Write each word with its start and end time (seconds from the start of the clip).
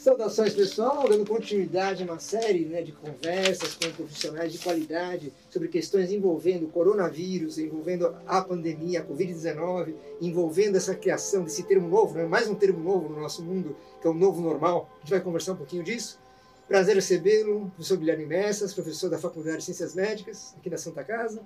Saudações 0.00 0.54
pessoal, 0.54 1.06
dando 1.06 1.26
continuidade 1.26 2.02
a 2.02 2.06
uma 2.06 2.18
série 2.18 2.64
né, 2.64 2.80
de 2.80 2.90
conversas 2.90 3.74
com 3.74 3.90
profissionais 3.90 4.50
de 4.50 4.58
qualidade 4.58 5.30
sobre 5.50 5.68
questões 5.68 6.10
envolvendo 6.10 6.64
o 6.64 6.68
coronavírus, 6.70 7.58
envolvendo 7.58 8.16
a 8.26 8.40
pandemia, 8.40 9.00
a 9.00 9.04
Covid-19, 9.04 9.94
envolvendo 10.18 10.76
essa 10.76 10.94
criação 10.94 11.44
desse 11.44 11.64
termo 11.64 11.86
novo, 11.86 12.14
né, 12.14 12.24
mais 12.24 12.48
um 12.48 12.54
termo 12.54 12.82
novo 12.82 13.10
no 13.10 13.20
nosso 13.20 13.42
mundo, 13.42 13.76
que 14.00 14.06
é 14.06 14.10
o 14.10 14.14
novo 14.14 14.40
normal. 14.40 14.88
A 14.90 15.00
gente 15.00 15.10
vai 15.10 15.20
conversar 15.20 15.52
um 15.52 15.56
pouquinho 15.56 15.84
disso. 15.84 16.18
Prazer 16.66 16.94
recebê-lo, 16.94 17.70
professor 17.76 17.98
Guilherme 17.98 18.24
Messas, 18.24 18.72
professor 18.72 19.10
da 19.10 19.18
Faculdade 19.18 19.58
de 19.58 19.64
Ciências 19.64 19.94
Médicas, 19.94 20.54
aqui 20.58 20.70
da 20.70 20.78
Santa 20.78 21.04
Casa. 21.04 21.42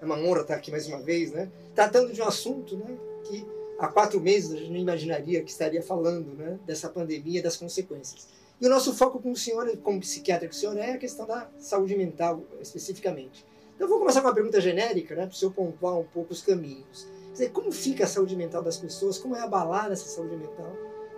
É 0.00 0.04
uma 0.06 0.16
honra 0.16 0.40
estar 0.40 0.54
aqui 0.54 0.70
mais 0.70 0.86
uma 0.86 1.02
vez, 1.02 1.30
né, 1.30 1.50
tratando 1.74 2.10
de 2.10 2.22
um 2.22 2.24
assunto 2.26 2.74
né, 2.74 2.96
que 3.24 3.46
há 3.78 3.88
quatro 3.88 4.20
meses 4.20 4.52
a 4.52 4.56
gente 4.56 4.70
não 4.70 4.78
imaginaria 4.78 5.42
que 5.42 5.50
estaria 5.50 5.82
falando 5.82 6.34
né, 6.34 6.58
dessa 6.64 6.88
pandemia, 6.88 7.42
das 7.42 7.56
consequências. 7.56 8.28
E 8.60 8.66
o 8.66 8.70
nosso 8.70 8.94
foco 8.94 9.20
com 9.20 9.32
o 9.32 9.36
senhor, 9.36 9.76
como 9.78 10.00
psiquiatra 10.00 10.48
que 10.48 10.54
o 10.54 10.58
senhor 10.58 10.76
é, 10.78 10.92
a 10.92 10.98
questão 10.98 11.26
da 11.26 11.50
saúde 11.58 11.94
mental 11.94 12.42
especificamente. 12.60 13.44
Então 13.74 13.86
vou 13.86 13.98
começar 13.98 14.22
com 14.22 14.28
uma 14.28 14.34
pergunta 14.34 14.60
genérica, 14.60 15.14
né, 15.14 15.26
para 15.26 15.32
o 15.32 15.36
senhor 15.36 15.52
pontuar 15.52 15.98
um 15.98 16.04
pouco 16.04 16.32
os 16.32 16.40
caminhos. 16.40 17.04
Quer 17.26 17.32
dizer, 17.32 17.50
como 17.50 17.70
fica 17.70 18.04
a 18.04 18.06
saúde 18.06 18.34
mental 18.34 18.62
das 18.62 18.78
pessoas, 18.78 19.18
como 19.18 19.36
é 19.36 19.40
abalada 19.40 19.92
essa 19.92 20.08
saúde 20.08 20.36
mental 20.36 20.72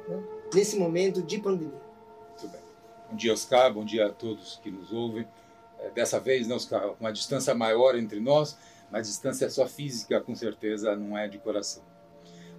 né, 0.08 0.20
nesse 0.52 0.76
momento 0.76 1.22
de 1.22 1.38
pandemia? 1.38 1.80
Muito 2.30 2.48
bem. 2.48 2.60
Bom 3.08 3.16
dia, 3.16 3.32
Oscar, 3.32 3.72
bom 3.72 3.84
dia 3.84 4.06
a 4.06 4.10
todos 4.10 4.58
que 4.62 4.70
nos 4.70 4.92
ouvem. 4.92 5.26
É, 5.78 5.90
dessa 5.90 6.18
vez, 6.18 6.48
né, 6.48 6.56
Oscar, 6.56 6.96
uma 6.98 7.12
distância 7.12 7.54
maior 7.54 7.96
entre 7.96 8.18
nós, 8.18 8.58
mas 8.90 9.06
distância 9.06 9.48
só 9.48 9.66
física, 9.68 10.20
com 10.20 10.34
certeza, 10.34 10.96
não 10.96 11.16
é 11.16 11.28
de 11.28 11.38
coração. 11.38 11.84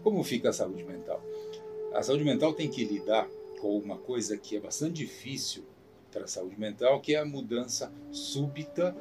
Como 0.04 0.24
fica 0.24 0.50
a 0.50 0.54
saúde 0.54 0.84
mental? 0.84 1.22
A 1.94 2.02
saúde 2.02 2.24
mental 2.24 2.54
tem 2.54 2.70
que 2.70 2.86
lidar 2.86 3.28
com 3.60 3.78
uma 3.78 3.98
coisa 3.98 4.38
que 4.38 4.56
é 4.56 4.60
bastante 4.60 4.94
difícil 4.94 5.66
para 6.12 6.24
a 6.24 6.28
saúde 6.28 6.58
mental, 6.58 7.02
que 7.02 7.16
é 7.16 7.20
a 7.20 7.26
mudança 7.26 7.92
súbita 8.12 8.96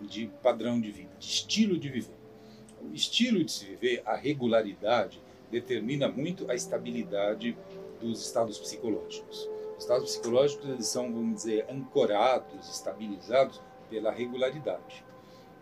de 0.00 0.30
padrão 0.42 0.80
de 0.80 0.90
vida, 0.90 1.10
de 1.18 1.26
estilo 1.26 1.78
de 1.78 1.88
viver. 1.88 2.16
O 2.82 2.94
estilo 2.94 3.42
de 3.42 3.50
se 3.50 3.64
viver, 3.64 4.02
a 4.04 4.14
regularidade, 4.14 5.22
determina 5.50 6.08
muito 6.08 6.50
a 6.50 6.54
estabilidade 6.54 7.56
dos 7.98 8.20
estados 8.20 8.58
psicológicos. 8.58 9.48
Os 9.76 9.84
estados 9.84 10.10
psicológicos 10.10 10.68
eles 10.68 10.86
são, 10.86 11.10
vamos 11.10 11.36
dizer, 11.36 11.66
ancorados, 11.70 12.68
estabilizados 12.68 13.62
pela 13.88 14.12
regularidade. 14.12 15.04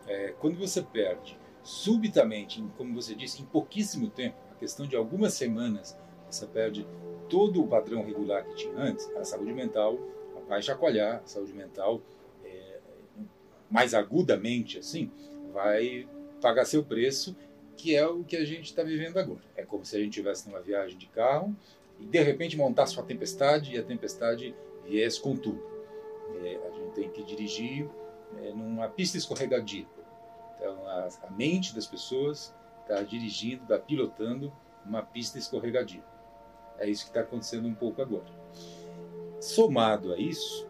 É, 0.09 0.35
quando 0.41 0.59
você 0.59 0.83
perde 0.83 1.39
subitamente, 1.63 2.63
como 2.77 2.95
você 2.95 3.15
disse, 3.15 3.41
em 3.41 3.45
pouquíssimo 3.45 4.11
tempo, 4.11 4.37
questão 4.63 4.87
de 4.87 4.95
algumas 4.95 5.35
semanas, 5.35 5.99
você 6.31 6.47
perde 6.47 6.87
todo 7.29 7.61
o 7.61 7.67
padrão 7.67 8.05
regular 8.05 8.45
que 8.45 8.55
tinha 8.55 8.75
antes, 8.77 9.11
a 9.17 9.25
saúde 9.25 9.53
mental 9.53 9.99
vai 10.47 10.63
chacoalhar, 10.63 11.21
a 11.25 11.27
saúde 11.27 11.53
mental, 11.53 12.01
é, 12.45 12.79
mais 13.69 13.93
agudamente 13.93 14.79
assim, 14.79 15.11
vai 15.53 16.09
pagar 16.41 16.65
seu 16.65 16.85
preço, 16.85 17.37
que 17.77 17.97
é 17.97 18.07
o 18.07 18.23
que 18.23 18.37
a 18.37 18.45
gente 18.45 18.67
está 18.67 18.85
vivendo 18.85 19.19
agora. 19.19 19.41
É 19.57 19.65
como 19.65 19.85
se 19.85 19.97
a 19.97 19.99
gente 19.99 20.11
estivesse 20.11 20.49
numa 20.49 20.61
viagem 20.61 20.97
de 20.97 21.07
carro 21.07 21.57
e 21.99 22.05
de 22.05 22.23
repente 22.23 22.57
montasse 22.57 22.97
uma 22.97 23.05
tempestade 23.05 23.75
e 23.75 23.79
a 23.79 23.83
tempestade 23.83 24.55
viesse 24.87 25.21
com 25.21 25.35
tudo. 25.35 25.61
É, 26.45 26.61
a 26.69 26.71
gente 26.71 26.95
tem 26.95 27.11
que 27.11 27.25
dirigir 27.25 27.89
é, 28.41 28.53
numa 28.53 28.89
pista 28.89 29.19
escorregadia. 29.19 29.87
Então, 30.57 30.87
a, 30.87 31.09
a 31.25 31.31
mente 31.33 31.75
das 31.75 31.87
pessoas 31.87 32.55
está 32.83 33.03
dirigindo, 33.03 33.63
está 33.63 33.79
pilotando 33.79 34.53
uma 34.85 35.03
pista 35.03 35.39
escorregadia. 35.39 36.05
É 36.79 36.89
isso 36.89 37.05
que 37.05 37.11
está 37.11 37.21
acontecendo 37.21 37.67
um 37.67 37.75
pouco 37.75 38.03
agora. 38.03 38.31
Somado 39.41 40.13
a 40.13 40.19
isso, 40.19 40.67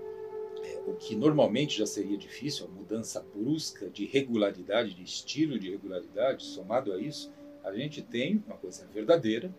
é, 0.63 0.81
o 0.87 0.95
que 0.95 1.15
normalmente 1.17 1.79
já 1.79 1.87
seria 1.87 2.17
difícil, 2.17 2.67
a 2.67 2.69
mudança 2.69 3.25
brusca 3.35 3.89
de 3.89 4.07
regularidade, 4.07 4.95
de 4.95 5.03
estilo 5.03 5.59
de 5.59 5.71
regularidade, 5.71 6.45
somado 6.45 6.93
a 6.93 6.99
isso, 6.99 7.33
a 7.65 7.73
gente 7.73 8.03
tem 8.03 8.43
uma 8.47 8.57
coisa 8.57 8.87
verdadeira, 8.87 9.53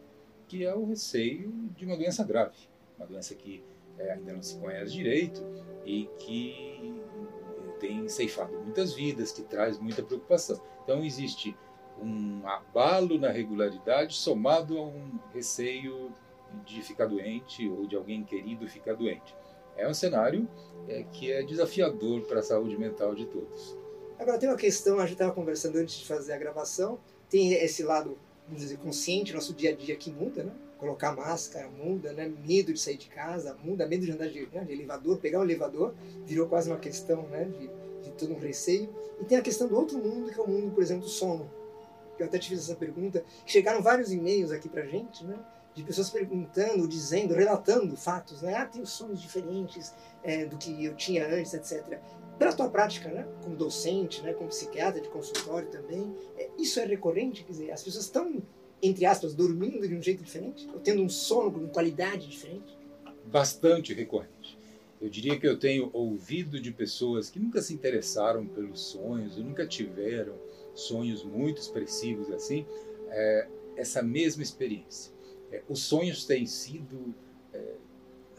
que 0.48 0.66
é 0.66 0.76
o 0.76 0.86
receio 0.86 1.52
de 1.76 1.86
uma 1.86 1.96
doença 1.96 2.24
grave, 2.24 2.58
uma 2.98 3.08
doença 3.08 3.34
que 3.34 3.64
é, 3.98 4.12
ainda 4.12 4.34
não 4.34 4.42
se 4.42 4.58
conhece 4.58 4.92
direito 4.92 5.42
e 5.86 6.10
que 6.20 6.94
tem 7.80 8.08
ceifado 8.08 8.54
muitas 8.60 8.94
vidas, 8.94 9.32
que 9.32 9.42
traz 9.42 9.78
muita 9.80 10.02
preocupação. 10.02 10.62
Então 10.84 11.04
existe 11.04 11.56
um 12.02 12.42
abalo 12.48 13.18
na 13.18 13.30
regularidade 13.30 14.16
somado 14.16 14.78
a 14.78 14.82
um 14.82 15.20
receio 15.34 16.12
de 16.66 16.82
ficar 16.82 17.06
doente 17.06 17.68
ou 17.68 17.88
de 17.88 17.96
alguém 17.96 18.24
querido 18.24 18.68
ficar 18.68 18.94
doente. 18.94 19.36
É 19.76 19.88
um 19.88 19.94
cenário 19.94 20.48
é, 20.88 21.04
que 21.12 21.32
é 21.32 21.42
desafiador 21.42 22.22
para 22.22 22.40
a 22.40 22.44
saúde 22.44 22.78
mental 22.78 23.16
de 23.16 23.26
todos. 23.26 23.76
Agora 24.20 24.38
tem 24.38 24.48
uma 24.48 24.58
questão, 24.58 25.00
a 25.00 25.04
gente 25.04 25.14
estava 25.14 25.32
conversando 25.32 25.78
antes 25.78 25.96
de 25.96 26.06
fazer 26.06 26.34
a 26.34 26.38
gravação, 26.38 27.00
tem 27.30 27.54
esse 27.54 27.84
lado, 27.84 28.18
vamos 28.46 28.62
dizer, 28.62 28.78
consciente, 28.78 29.34
nosso 29.34 29.54
dia 29.54 29.72
a 29.72 29.76
dia 29.76 29.96
que 29.96 30.12
muda, 30.12 30.44
né? 30.44 30.52
Colocar 30.78 31.16
máscara 31.16 31.68
muda, 31.70 32.14
né? 32.14 32.32
Medo 32.46 32.72
de 32.74 32.80
sair 32.80 32.98
de 32.98 33.08
casa 33.08 33.58
muda, 33.64 33.88
medo 33.88 34.06
de 34.06 34.12
andar 34.12 34.28
de, 34.28 34.48
né? 34.54 34.64
de 34.64 34.74
elevador, 34.74 35.18
pegar 35.18 35.40
um 35.40 35.44
elevador, 35.44 35.94
virou 36.26 36.48
quase 36.48 36.70
uma 36.70 36.78
questão, 36.78 37.24
né? 37.24 37.46
De, 37.46 37.70
de 38.04 38.12
todo 38.12 38.34
um 38.34 38.40
receio. 38.40 38.90
E 39.20 39.26
tem 39.26 39.38
a 39.38 39.42
questão 39.42 39.68
do 39.68 39.76
outro 39.76 39.98
mundo, 39.98 40.32
que 40.32 40.40
é 40.40 40.44
o 40.44 40.48
mundo, 40.48 40.72
por 40.72 40.84
exemplo, 40.84 41.04
do 41.04 41.10
sono 41.10 41.50
eu 42.20 42.26
até 42.26 42.38
te 42.38 42.50
fiz 42.50 42.60
essa 42.60 42.76
pergunta, 42.76 43.24
chegaram 43.46 43.82
vários 43.82 44.12
e-mails 44.12 44.52
aqui 44.52 44.70
pra 44.70 44.86
gente, 44.86 45.24
né? 45.24 45.38
De 45.74 45.84
pessoas 45.84 46.10
perguntando, 46.10 46.88
dizendo, 46.88 47.34
relatando 47.34 47.96
fatos, 47.98 48.42
né? 48.42 48.54
Ah, 48.56 48.66
tenho 48.66 48.86
sonhos 48.86 49.22
diferentes 49.22 49.94
é, 50.24 50.46
do 50.46 50.58
que 50.58 50.86
eu 50.86 50.96
tinha 50.96 51.28
antes, 51.28 51.54
etc. 51.54 52.00
Pela 52.38 52.54
tua 52.54 52.70
prática, 52.70 53.10
né? 53.10 53.28
Como 53.44 53.56
docente, 53.56 54.22
né? 54.22 54.34
Como 54.34 54.50
psiquiatra 54.50 55.02
de 55.02 55.10
consultório 55.10 55.68
também, 55.70 56.16
é, 56.38 56.50
isso 56.58 56.80
é 56.80 56.86
recorrente? 56.86 57.44
Quer 57.44 57.52
dizer, 57.52 57.72
as 57.72 57.84
pessoas 57.84 58.06
estão, 58.06 58.42
entre 58.82 59.06
aspas, 59.06 59.34
dormindo 59.34 59.88
de 59.88 59.96
um 59.96 60.02
jeito 60.02 60.24
diferente? 60.24 60.70
Ou 60.74 60.80
tendo 60.80 61.02
um 61.02 61.10
sono 61.10 61.52
com 61.52 61.68
qualidade 61.68 62.28
diferente? 62.28 62.78
Bastante 63.26 63.94
recorrente. 63.94 64.58
Eu 65.04 65.10
diria 65.10 65.38
que 65.38 65.46
eu 65.46 65.60
tenho 65.60 65.90
ouvido 65.92 66.62
de 66.62 66.72
pessoas 66.72 67.30
que 67.30 67.38
nunca 67.38 67.62
se 67.62 67.74
interessaram 67.74 68.46
pelos 68.46 68.80
sonhos, 68.80 69.36
nunca 69.36 69.68
tiveram 69.68 70.34
sonhos 70.74 71.24
muito 71.24 71.62
expressivos 71.62 72.30
assim, 72.32 72.66
é, 73.10 73.48
essa 73.76 74.02
mesma 74.02 74.44
experiência. 74.44 75.14
É, 75.52 75.64
os 75.70 75.80
sonhos 75.82 76.26
têm 76.26 76.46
sido 76.46 77.14
é, 77.54 77.76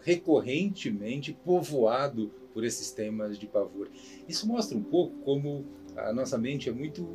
recorrentemente 0.02 1.32
povoado 1.44 2.30
por 2.52 2.64
esses 2.64 2.90
temas 2.90 3.38
de 3.38 3.46
pavor. 3.46 3.90
Isso 4.28 4.46
mostra 4.46 4.76
um 4.76 4.82
pouco 4.82 5.16
como 5.18 5.66
a 5.96 6.12
nossa 6.12 6.36
mente 6.36 6.68
é 6.68 6.72
muito 6.72 7.06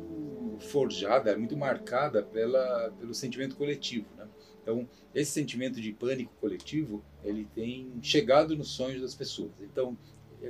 forjada, 0.60 1.30
é 1.30 1.36
muito 1.36 1.56
marcada 1.56 2.22
pela, 2.22 2.92
pelo 2.98 3.14
sentimento 3.14 3.56
coletivo. 3.56 4.06
Né? 4.16 4.28
Então, 4.62 4.88
esse 5.14 5.32
sentimento 5.32 5.80
de 5.80 5.92
pânico 5.92 6.32
coletivo, 6.40 7.02
ele 7.24 7.46
tem 7.54 7.90
chegado 8.02 8.56
nos 8.56 8.68
sonhos 8.68 9.00
das 9.00 9.14
pessoas. 9.14 9.52
Então, 9.60 9.96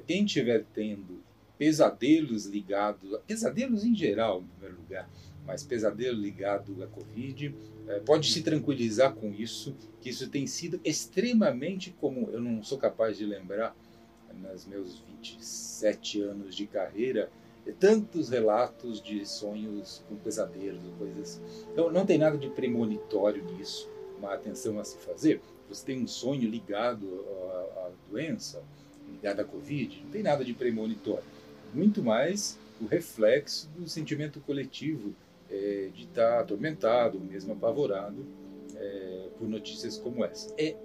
quem 0.07 0.25
estiver 0.25 0.65
tendo 0.73 1.23
pesadelos 1.61 2.47
ligados, 2.47 3.19
pesadelos 3.27 3.85
em 3.85 3.95
geral, 3.95 4.41
em 4.41 4.47
primeiro 4.47 4.81
lugar, 4.81 5.11
mas 5.45 5.63
pesadelo 5.63 6.19
ligado 6.19 6.83
à 6.83 6.87
Covid, 6.87 7.55
é, 7.87 8.01
pode 8.01 8.33
se 8.33 8.41
tranquilizar 8.41 9.15
com 9.15 9.31
isso, 9.31 9.77
que 10.01 10.09
isso 10.09 10.31
tem 10.31 10.47
sido 10.47 10.81
extremamente 10.83 11.91
comum. 11.91 12.31
Eu 12.33 12.41
não 12.41 12.63
sou 12.63 12.79
capaz 12.79 13.19
de 13.19 13.27
lembrar, 13.27 13.77
nos 14.33 14.65
meus 14.65 15.01
27 15.01 16.23
anos 16.23 16.57
de 16.57 16.67
carreira, 16.67 17.31
tantos 17.79 18.31
relatos 18.31 19.03
de 19.03 19.27
sonhos 19.27 20.03
com 20.09 20.17
pesadelos, 20.17 20.81
coisas. 20.97 21.43
Então, 21.71 21.93
não 21.93 22.07
tem 22.07 22.17
nada 22.17 22.39
de 22.39 22.49
premonitório 22.49 23.45
nisso, 23.53 23.87
uma 24.19 24.33
atenção 24.33 24.79
a 24.79 24.85
se 24.85 24.97
fazer. 24.97 25.43
Você 25.69 25.85
tem 25.85 26.03
um 26.03 26.09
sonho 26.09 26.49
ligado 26.49 27.07
à 27.77 27.91
doença, 28.11 28.63
ligado 29.13 29.41
à 29.41 29.45
Covid, 29.45 30.01
não 30.05 30.11
tem 30.11 30.23
nada 30.23 30.43
de 30.43 30.55
premonitório 30.55 31.23
muito 31.75 32.03
mais 32.03 32.59
o 32.81 32.87
reflexo 32.87 33.69
do 33.77 33.89
sentimento 33.89 34.41
coletivo 34.41 35.15
é, 35.51 35.91
de 35.93 36.05
estar 36.05 36.37
tá 36.37 36.41
atormentado, 36.41 37.21
mesmo 37.21 37.53
apavorado 37.53 38.25
é, 38.75 39.29
por 39.39 39.49
notícias 39.49 39.99
como 39.99 40.25
essa. 40.25 40.55
É 40.59 40.77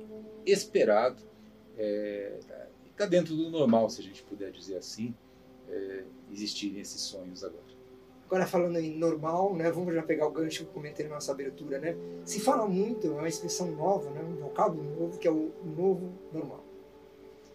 esperado, 0.45 1.21
está 1.71 1.83
é, 1.83 2.69
tá 2.97 3.05
dentro 3.05 3.35
do 3.35 3.49
normal, 3.49 3.89
se 3.89 4.01
a 4.01 4.03
gente 4.03 4.23
puder 4.23 4.51
dizer 4.51 4.77
assim, 4.77 5.13
é, 5.69 6.03
existirem 6.31 6.81
esses 6.81 7.01
sonhos 7.01 7.43
agora. 7.43 7.63
Agora 8.25 8.47
falando 8.47 8.77
em 8.77 8.97
normal, 8.97 9.55
né, 9.55 9.71
vamos 9.71 9.93
já 9.93 10.01
pegar 10.01 10.27
o 10.27 10.31
gancho 10.31 10.63
que 10.63 10.69
eu 10.69 10.73
comentei 10.73 11.07
na 11.07 11.13
nossa 11.13 11.31
abertura, 11.31 11.77
né? 11.77 11.95
Se 12.25 12.39
fala 12.39 12.67
muito, 12.67 13.05
é 13.05 13.09
uma 13.11 13.27
expressão 13.27 13.69
nova, 13.71 14.09
né, 14.09 14.23
um 14.23 14.35
vocábulo 14.35 14.83
novo, 14.99 15.19
que 15.19 15.27
é 15.27 15.31
o 15.31 15.51
novo 15.63 16.11
normal 16.33 16.64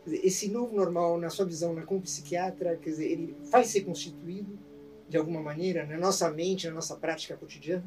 esse 0.06 0.48
novo 0.48 0.74
normal, 0.74 1.18
na 1.18 1.30
sua 1.30 1.44
visão, 1.44 1.74
né, 1.74 1.82
como 1.82 2.00
psiquiatra, 2.00 2.76
quer 2.76 2.90
dizer, 2.90 3.10
ele 3.10 3.36
vai 3.50 3.64
ser 3.64 3.82
constituído 3.82 4.58
de 5.08 5.16
alguma 5.16 5.42
maneira 5.42 5.84
na 5.84 5.98
nossa 5.98 6.30
mente, 6.30 6.66
na 6.68 6.74
nossa 6.74 6.96
prática 6.96 7.36
cotidiana? 7.36 7.84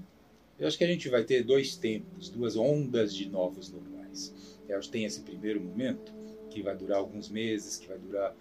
Eu 0.60 0.68
acho 0.68 0.77
que 0.77 0.83
a 0.83 0.88
gente 0.88 1.10
vai 1.10 1.24
ter 1.24 1.44
dois 1.44 1.75
tempos, 1.75 2.30
duas 2.30 2.56
ondas 2.56 3.13
de 3.13 3.27
novos 3.27 3.71
normais. 3.71 4.33
Eu 4.68 4.77
acho 4.77 4.88
que 4.88 4.94
tem 4.94 5.06
esse 5.06 5.21
primeiro 5.21 5.60
momento, 5.60 6.13
que 6.50 6.62
vai 6.62 6.75
durar 6.75 7.00
alguns 7.00 7.30
meses, 7.30 7.77
que 7.77 7.88
vai 7.88 7.98
durar 7.98 8.36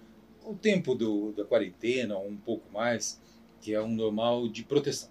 o 0.44 0.54
tempo 0.54 0.94
do, 0.94 1.32
da 1.32 1.44
quarentena, 1.44 2.16
ou 2.16 2.28
um 2.28 2.36
pouco 2.36 2.70
mais, 2.72 3.20
que 3.60 3.72
é 3.72 3.80
um 3.80 3.88
normal 3.88 4.48
de 4.48 4.64
proteção. 4.64 5.10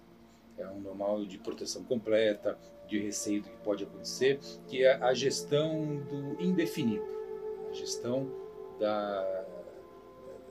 É 0.56 0.68
um 0.68 0.80
normal 0.80 1.24
de 1.24 1.38
proteção 1.38 1.82
completa, 1.82 2.58
de 2.86 2.98
receio 2.98 3.42
do 3.42 3.48
que 3.48 3.56
pode 3.64 3.84
acontecer, 3.84 4.38
que 4.68 4.84
é 4.84 4.94
a 4.94 5.14
gestão 5.14 5.96
do 6.08 6.40
indefinido, 6.40 7.04
a 7.70 7.72
gestão 7.72 8.30
da, 8.78 9.46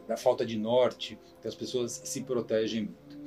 da 0.08 0.18
falta 0.18 0.46
de 0.46 0.58
norte, 0.58 1.18
que 1.42 1.48
as 1.48 1.56
pessoas 1.56 2.02
se 2.04 2.22
protegem 2.22 2.84
muito. 2.84 3.20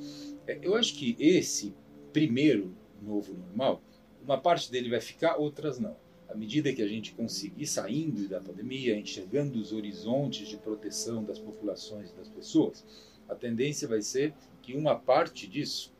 É, 0.46 0.58
eu 0.62 0.74
acho 0.74 0.94
que 0.94 1.16
esse 1.18 1.74
primeiro 2.12 2.74
novo 3.02 3.34
normal, 3.34 3.82
uma 4.22 4.38
parte 4.38 4.70
dele 4.70 4.90
vai 4.90 5.00
ficar, 5.00 5.36
outras 5.36 5.78
não. 5.78 5.96
À 6.28 6.34
medida 6.34 6.72
que 6.72 6.82
a 6.82 6.88
gente 6.88 7.12
conseguir 7.12 7.66
saindo 7.66 8.28
da 8.28 8.40
pandemia, 8.40 8.96
enxergando 8.96 9.58
os 9.58 9.72
horizontes 9.72 10.48
de 10.48 10.56
proteção 10.56 11.22
das 11.22 11.38
populações 11.38 12.10
e 12.10 12.14
das 12.14 12.28
pessoas, 12.28 12.84
a 13.28 13.34
tendência 13.34 13.86
vai 13.86 14.02
ser 14.02 14.34
que 14.62 14.74
uma 14.74 14.94
parte 14.94 15.46
disso 15.46 15.92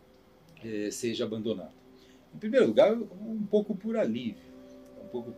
eh, 0.64 0.90
seja 0.90 1.24
abandonada. 1.24 1.72
Em 2.34 2.38
primeiro 2.38 2.66
lugar, 2.66 2.92
um 2.96 3.46
pouco 3.48 3.76
por 3.76 3.96
alívio, 3.96 4.42
um 5.02 5.08
pouco 5.08 5.34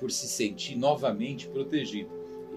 por 0.00 0.10
se 0.10 0.26
sentir 0.26 0.76
novamente 0.76 1.48
protegido. 1.48 2.10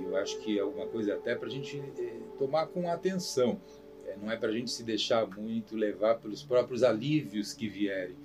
Eu 0.07 0.15
acho 0.18 0.39
que 0.39 0.57
é 0.57 0.63
uma 0.63 0.88
coisa 0.88 1.15
até 1.15 1.36
para 1.36 1.48
a 1.48 1.51
gente 1.51 1.77
eh, 1.77 2.19
tomar 2.38 2.68
com 2.68 2.89
atenção. 2.89 3.59
É, 4.06 4.15
não 4.15 4.31
é 4.31 4.38
para 4.38 4.50
a 4.50 4.51
gente 4.51 4.71
se 4.71 4.83
deixar 4.83 5.27
muito 5.27 5.75
levar 5.75 6.15
pelos 6.15 6.44
próprios 6.44 6.81
alívios 6.81 7.54
que 7.54 7.68
vierem, 7.68 8.15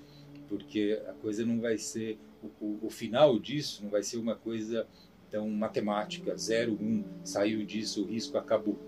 porque 0.49 1.00
a 1.08 1.12
coisa 1.14 1.44
não 1.44 1.61
vai 1.61 1.76
ser 1.76 2.19
o, 2.43 2.64
o, 2.64 2.79
o 2.87 2.90
final 2.90 3.38
disso 3.38 3.82
não 3.82 3.90
vai 3.90 4.02
ser 4.02 4.17
uma 4.17 4.34
coisa 4.34 4.87
tão 5.31 5.49
matemática, 5.49 6.37
0, 6.37 6.73
1, 6.73 6.84
um, 6.84 7.05
saiu 7.25 7.64
disso, 7.64 8.02
o 8.02 8.06
risco 8.06 8.37
acabou. 8.37 8.79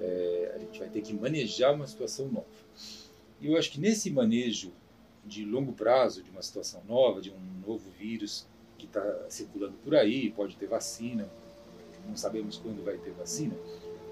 É, 0.00 0.52
a 0.54 0.58
gente 0.58 0.78
vai 0.78 0.88
ter 0.88 1.02
que 1.02 1.12
manejar 1.12 1.74
uma 1.74 1.86
situação 1.86 2.28
nova. 2.28 2.46
E 3.40 3.46
eu 3.46 3.56
acho 3.56 3.70
que 3.70 3.80
nesse 3.80 4.10
manejo 4.10 4.72
de 5.24 5.44
longo 5.44 5.72
prazo, 5.72 6.22
de 6.22 6.30
uma 6.30 6.42
situação 6.42 6.82
nova, 6.88 7.20
de 7.20 7.30
um 7.30 7.66
novo 7.66 7.90
vírus 7.98 8.46
que 8.78 8.86
está 8.86 9.26
circulando 9.28 9.74
por 9.84 9.94
aí, 9.94 10.30
pode 10.30 10.56
ter 10.56 10.66
vacina, 10.66 11.28
não 12.06 12.16
sabemos 12.16 12.58
quando 12.58 12.84
vai 12.84 12.96
ter 12.98 13.10
vacina, 13.12 13.54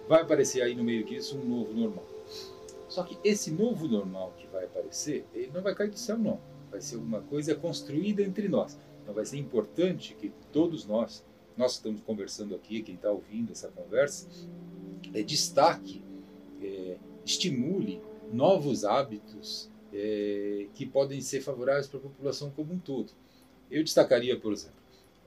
vai 0.08 0.22
aparecer 0.22 0.62
aí 0.62 0.74
no 0.74 0.84
meio 0.84 1.04
disso 1.04 1.36
um 1.38 1.44
novo 1.44 1.72
normal. 1.72 2.04
Só 2.88 3.02
que 3.02 3.18
esse 3.24 3.50
novo 3.50 3.88
normal 3.88 4.32
que 4.38 4.46
vai 4.48 4.64
aparecer, 4.64 5.24
ele 5.34 5.50
não 5.52 5.62
vai 5.62 5.74
cair 5.74 5.90
do 5.90 5.98
céu, 5.98 6.18
não 6.18 6.38
vai 6.70 6.80
ser 6.80 6.96
uma 6.96 7.20
coisa 7.22 7.54
construída 7.54 8.22
entre 8.22 8.48
nós. 8.48 8.76
Então 9.02 9.14
vai 9.14 9.24
ser 9.24 9.38
importante 9.38 10.14
que 10.14 10.32
todos 10.52 10.84
nós, 10.86 11.24
nós 11.56 11.72
estamos 11.72 12.00
conversando 12.02 12.54
aqui, 12.54 12.82
quem 12.82 12.96
está 12.96 13.10
ouvindo 13.10 13.52
essa 13.52 13.68
conversa, 13.68 14.26
é, 15.12 15.22
destaque, 15.22 16.02
é, 16.60 16.96
estimule 17.24 18.00
novos 18.32 18.84
hábitos 18.84 19.70
é, 19.92 20.66
que 20.74 20.84
podem 20.84 21.20
ser 21.20 21.42
favoráveis 21.42 21.86
para 21.86 21.98
a 21.98 22.02
população 22.02 22.50
como 22.50 22.72
um 22.72 22.78
todo. 22.78 23.12
Eu 23.70 23.84
destacaria, 23.84 24.38
por 24.38 24.52
exemplo, 24.52 24.83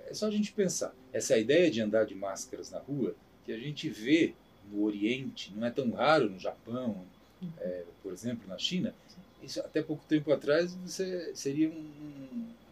é 0.09 0.13
só 0.13 0.27
a 0.27 0.31
gente 0.31 0.51
pensar, 0.53 0.93
essa 1.11 1.37
ideia 1.37 1.69
de 1.69 1.81
andar 1.81 2.05
de 2.05 2.15
máscaras 2.15 2.71
na 2.71 2.79
rua, 2.79 3.15
que 3.45 3.51
a 3.51 3.57
gente 3.57 3.89
vê 3.89 4.33
no 4.71 4.83
Oriente, 4.83 5.53
não 5.55 5.67
é 5.67 5.71
tão 5.71 5.91
raro 5.91 6.29
no 6.29 6.39
Japão, 6.39 7.05
é, 7.59 7.83
por 8.01 8.11
exemplo, 8.11 8.47
na 8.47 8.57
China, 8.57 8.93
isso 9.41 9.59
até 9.59 9.81
pouco 9.81 10.03
tempo 10.07 10.31
atrás 10.31 10.73
você 10.75 11.31
seria 11.35 11.69
um, 11.69 11.91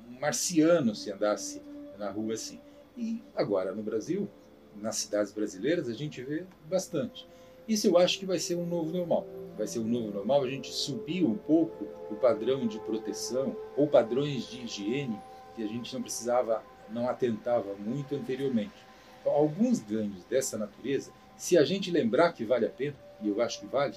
um 0.09 0.19
marciano 0.19 0.95
se 0.95 1.11
andasse 1.11 1.61
na 1.97 2.09
rua 2.09 2.33
assim. 2.33 2.59
E 2.97 3.21
agora 3.35 3.73
no 3.73 3.83
Brasil, 3.83 4.27
nas 4.75 4.97
cidades 4.97 5.31
brasileiras, 5.31 5.87
a 5.87 5.93
gente 5.93 6.21
vê 6.23 6.43
bastante. 6.69 7.27
Isso 7.67 7.87
eu 7.87 7.97
acho 7.97 8.19
que 8.19 8.25
vai 8.25 8.39
ser 8.39 8.55
um 8.55 8.65
novo 8.65 8.91
normal. 8.91 9.25
Vai 9.57 9.67
ser 9.67 9.79
um 9.79 9.87
novo 9.87 10.11
normal 10.11 10.43
a 10.43 10.49
gente 10.49 10.71
subir 10.71 11.23
um 11.23 11.35
pouco 11.35 11.85
o 12.11 12.15
padrão 12.15 12.67
de 12.67 12.79
proteção 12.79 13.55
ou 13.75 13.87
padrões 13.87 14.49
de 14.49 14.63
higiene 14.63 15.17
que 15.55 15.63
a 15.63 15.67
gente 15.67 15.93
não 15.93 16.01
precisava, 16.01 16.61
não 16.89 17.09
atentava 17.09 17.73
muito 17.75 18.15
anteriormente. 18.15 18.73
Então, 19.21 19.33
alguns 19.33 19.79
ganhos 19.79 20.23
dessa 20.25 20.57
natureza, 20.57 21.11
se 21.37 21.57
a 21.57 21.63
gente 21.63 21.91
lembrar 21.91 22.33
que 22.33 22.45
vale 22.45 22.65
a 22.65 22.69
pena, 22.69 22.95
e 23.21 23.27
eu 23.27 23.41
acho 23.41 23.59
que 23.59 23.65
vale, 23.65 23.95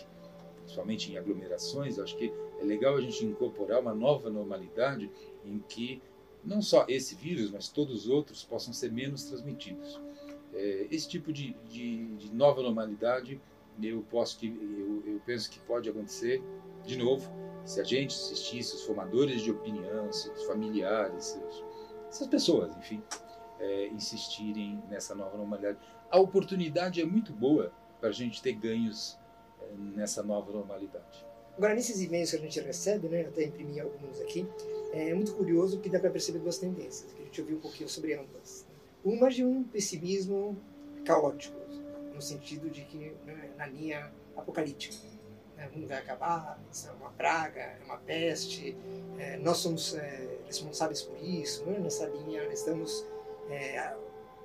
principalmente 0.62 1.12
em 1.12 1.19
aglomerações, 1.19 1.99
acho 1.99 2.17
que 2.17 2.32
é 2.61 2.64
legal 2.64 2.96
a 2.96 3.00
gente 3.00 3.25
incorporar 3.25 3.81
uma 3.81 3.94
nova 3.94 4.31
normalidade 4.31 5.11
em 5.44 5.58
que 5.69 6.00
não 6.44 6.62
só 6.62 6.85
esse 6.88 7.14
vírus, 7.14 7.50
mas 7.50 7.69
todos 7.69 8.05
os 8.05 8.08
outros 8.08 8.43
possam 8.43 8.73
ser 8.73 8.90
menos 8.90 9.25
transmitidos. 9.25 10.00
É, 10.55 10.87
esse 10.90 11.08
tipo 11.08 11.32
de, 11.32 11.55
de, 11.69 12.06
de, 12.17 12.35
nova 12.35 12.62
normalidade 12.62 13.40
eu 13.82 14.05
posso 14.11 14.38
que 14.38 14.49
eu, 14.49 15.02
eu, 15.06 15.20
penso 15.25 15.49
que 15.50 15.61
pode 15.61 15.88
acontecer 15.88 16.43
de 16.85 16.96
novo 16.96 17.31
se 17.64 17.81
a 17.81 17.85
gente 17.85 18.14
assistir, 18.17 18.62
se 18.62 18.75
os 18.75 18.82
formadores 18.82 19.43
de 19.43 19.52
opinião, 19.52 20.11
se 20.11 20.29
os 20.31 20.43
familiares, 20.44 21.26
se 21.26 21.38
os, 21.38 21.64
essas 22.08 22.26
pessoas, 22.26 22.76
enfim, 22.76 23.02
é, 23.60 23.88
insistirem 23.88 24.82
nessa 24.88 25.14
nova 25.14 25.37
normalidade. 25.37 25.78
A 26.10 26.19
oportunidade 26.19 27.00
é 27.00 27.05
muito 27.05 27.32
boa 27.32 27.72
para 28.00 28.08
a 28.10 28.12
gente 28.12 28.40
ter 28.43 28.52
ganhos 28.52 29.19
é, 29.60 29.66
nessa 29.96 30.22
nova 30.22 30.50
normalidade. 30.52 31.26
Agora, 31.56 31.75
nesses 31.75 32.00
e-mails 32.00 32.31
que 32.31 32.37
a 32.37 32.40
gente 32.40 32.60
recebe, 32.60 33.08
né, 33.08 33.22
até 33.22 33.44
imprimi 33.44 33.81
alguns 33.81 34.20
aqui, 34.20 34.46
é 34.93 35.12
muito 35.12 35.34
curioso 35.34 35.81
que 35.81 35.88
dá 35.88 35.99
para 35.99 36.10
perceber 36.10 36.38
duas 36.38 36.56
tendências, 36.56 37.12
que 37.12 37.20
a 37.20 37.25
gente 37.25 37.40
ouviu 37.40 37.56
um 37.56 37.60
pouquinho 37.60 37.88
sobre 37.88 38.14
ambas. 38.14 38.64
Uma 39.04 39.28
de 39.28 39.44
um 39.44 39.64
pessimismo 39.64 40.56
caótico, 41.04 41.58
no 42.14 42.22
sentido 42.22 42.70
de 42.70 42.84
que, 42.84 43.12
né, 43.26 43.50
na 43.56 43.66
linha 43.66 44.11
apocalíptica, 44.37 44.94
mundo 45.72 45.88
vai 45.88 45.98
acabar, 45.98 46.60
isso 46.70 46.88
é 46.88 46.92
uma 46.92 47.10
praga, 47.10 47.60
é 47.60 47.80
uma 47.84 47.98
peste, 47.98 48.76
é, 49.18 49.36
nós 49.38 49.58
somos 49.58 49.94
é, 49.94 50.38
responsáveis 50.46 51.02
por 51.02 51.16
isso, 51.18 51.64
né, 51.66 51.78
nessa 51.78 52.06
linha, 52.06 52.42
estamos, 52.52 53.04
é, 53.50 53.78
a, 53.78 53.96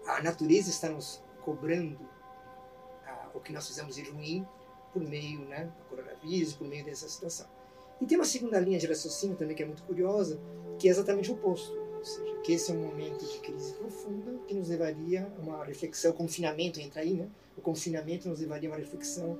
a, 0.07 0.23
natureza 0.23 0.69
está 0.69 0.89
nos 0.89 1.23
cobrando 1.43 1.99
a, 3.05 3.29
o 3.33 3.39
que 3.39 3.53
nós 3.53 3.67
fizemos 3.67 3.95
de 3.95 4.03
ruim 4.09 4.47
por 4.91 5.01
meio 5.03 5.39
né, 5.45 5.65
do 5.65 5.89
coronavírus, 5.89 6.53
por 6.53 6.67
meio 6.67 6.85
dessa 6.85 7.07
situação. 7.07 7.47
E 8.01 8.05
tem 8.05 8.17
uma 8.17 8.25
segunda 8.25 8.59
linha 8.59 8.79
de 8.79 8.85
raciocínio 8.87 9.35
também 9.37 9.55
que 9.55 9.63
é 9.63 9.65
muito 9.65 9.83
curiosa, 9.83 10.39
que 10.77 10.87
é 10.87 10.91
exatamente 10.91 11.31
o 11.31 11.35
oposto. 11.35 11.73
Ou 11.97 12.05
seja, 12.05 12.35
que 12.43 12.51
esse 12.51 12.69
é 12.69 12.75
um 12.75 12.81
momento 12.81 13.25
de 13.25 13.39
crise 13.39 13.73
profunda 13.75 14.37
que 14.45 14.53
nos 14.53 14.67
levaria 14.67 15.31
a 15.37 15.41
uma 15.41 15.63
reflexão, 15.63 16.11
o 16.11 16.13
confinamento 16.13 16.81
entra 16.81 16.99
aí, 16.99 17.13
né? 17.13 17.29
O 17.55 17.61
confinamento 17.61 18.27
nos 18.27 18.41
levaria 18.41 18.67
a 18.67 18.73
uma 18.73 18.77
reflexão 18.77 19.39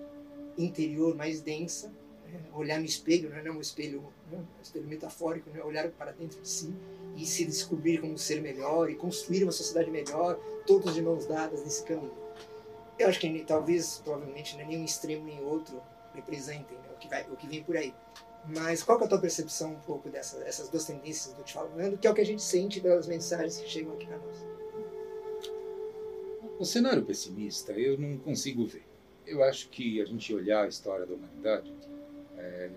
interior 0.58 1.16
mais 1.16 1.42
densa, 1.42 1.92
né? 2.32 2.40
olhar 2.54 2.80
no 2.80 2.86
espelho, 2.86 3.30
né? 3.30 3.42
não 3.44 3.58
um 3.58 3.62
espelho, 3.62 4.04
né? 4.32 4.38
um 4.40 4.62
espelho 4.62 4.88
metafórico, 4.88 5.50
né? 5.50 5.64
olhar 5.64 5.90
para 5.92 6.12
dentro 6.12 6.42
de 6.42 6.48
si 6.48 6.74
e 7.16 7.26
se 7.26 7.46
descobrir 7.46 8.00
como 8.00 8.14
um 8.14 8.18
ser 8.18 8.42
melhor 8.42 8.90
e 8.90 8.96
construir 8.96 9.44
uma 9.44 9.52
sociedade 9.52 9.90
melhor, 9.92 10.40
todos 10.66 10.94
de 10.94 11.02
mãos 11.02 11.26
dadas 11.26 11.64
nesse 11.64 11.84
caminho. 11.84 12.24
Eu 12.98 13.08
acho 13.08 13.20
que 13.20 13.44
talvez, 13.46 14.02
provavelmente, 14.04 14.56
nem 14.56 14.78
um 14.78 14.86
extremo 14.86 15.26
nem 15.26 15.44
outro 15.44 15.82
representem 16.14 16.78
né, 16.78 16.90
o, 16.94 16.98
que 16.98 17.08
vai, 17.08 17.24
o 17.24 17.36
que 17.36 17.48
vem 17.48 17.64
por 17.64 17.76
aí. 17.76 17.94
Mas 18.46 18.84
qual 18.84 19.00
é 19.00 19.06
a 19.06 19.08
tua 19.08 19.20
percepção 19.20 19.72
um 19.72 19.80
pouco 19.80 20.10
dessas, 20.10 20.70
duas 20.70 20.86
tendências 20.86 21.34
que 21.34 21.40
eu 21.40 21.46
te 21.46 21.54
falando, 21.54 21.98
que 21.98 22.06
é 22.06 22.12
o 22.12 22.14
que 22.14 22.22
a 22.22 22.26
gente 22.26 22.42
sente 22.42 22.82
pelas 22.82 23.08
mensagens 23.08 23.58
que 23.58 23.70
chegam 23.70 23.94
aqui 23.94 24.06
para 24.06 24.18
nós? 24.18 24.46
O 26.60 26.66
cenário 26.66 27.04
pessimista 27.04 27.72
eu 27.74 27.98
não 27.98 28.18
consigo 28.18 28.66
ver. 28.66 28.93
Eu 29.26 29.44
acho 29.44 29.70
que 29.70 30.02
a 30.02 30.06
gente 30.06 30.34
olhar 30.34 30.66
a 30.66 30.68
história 30.68 31.06
da 31.06 31.14
humanidade, 31.14 31.74
é, 32.38 32.70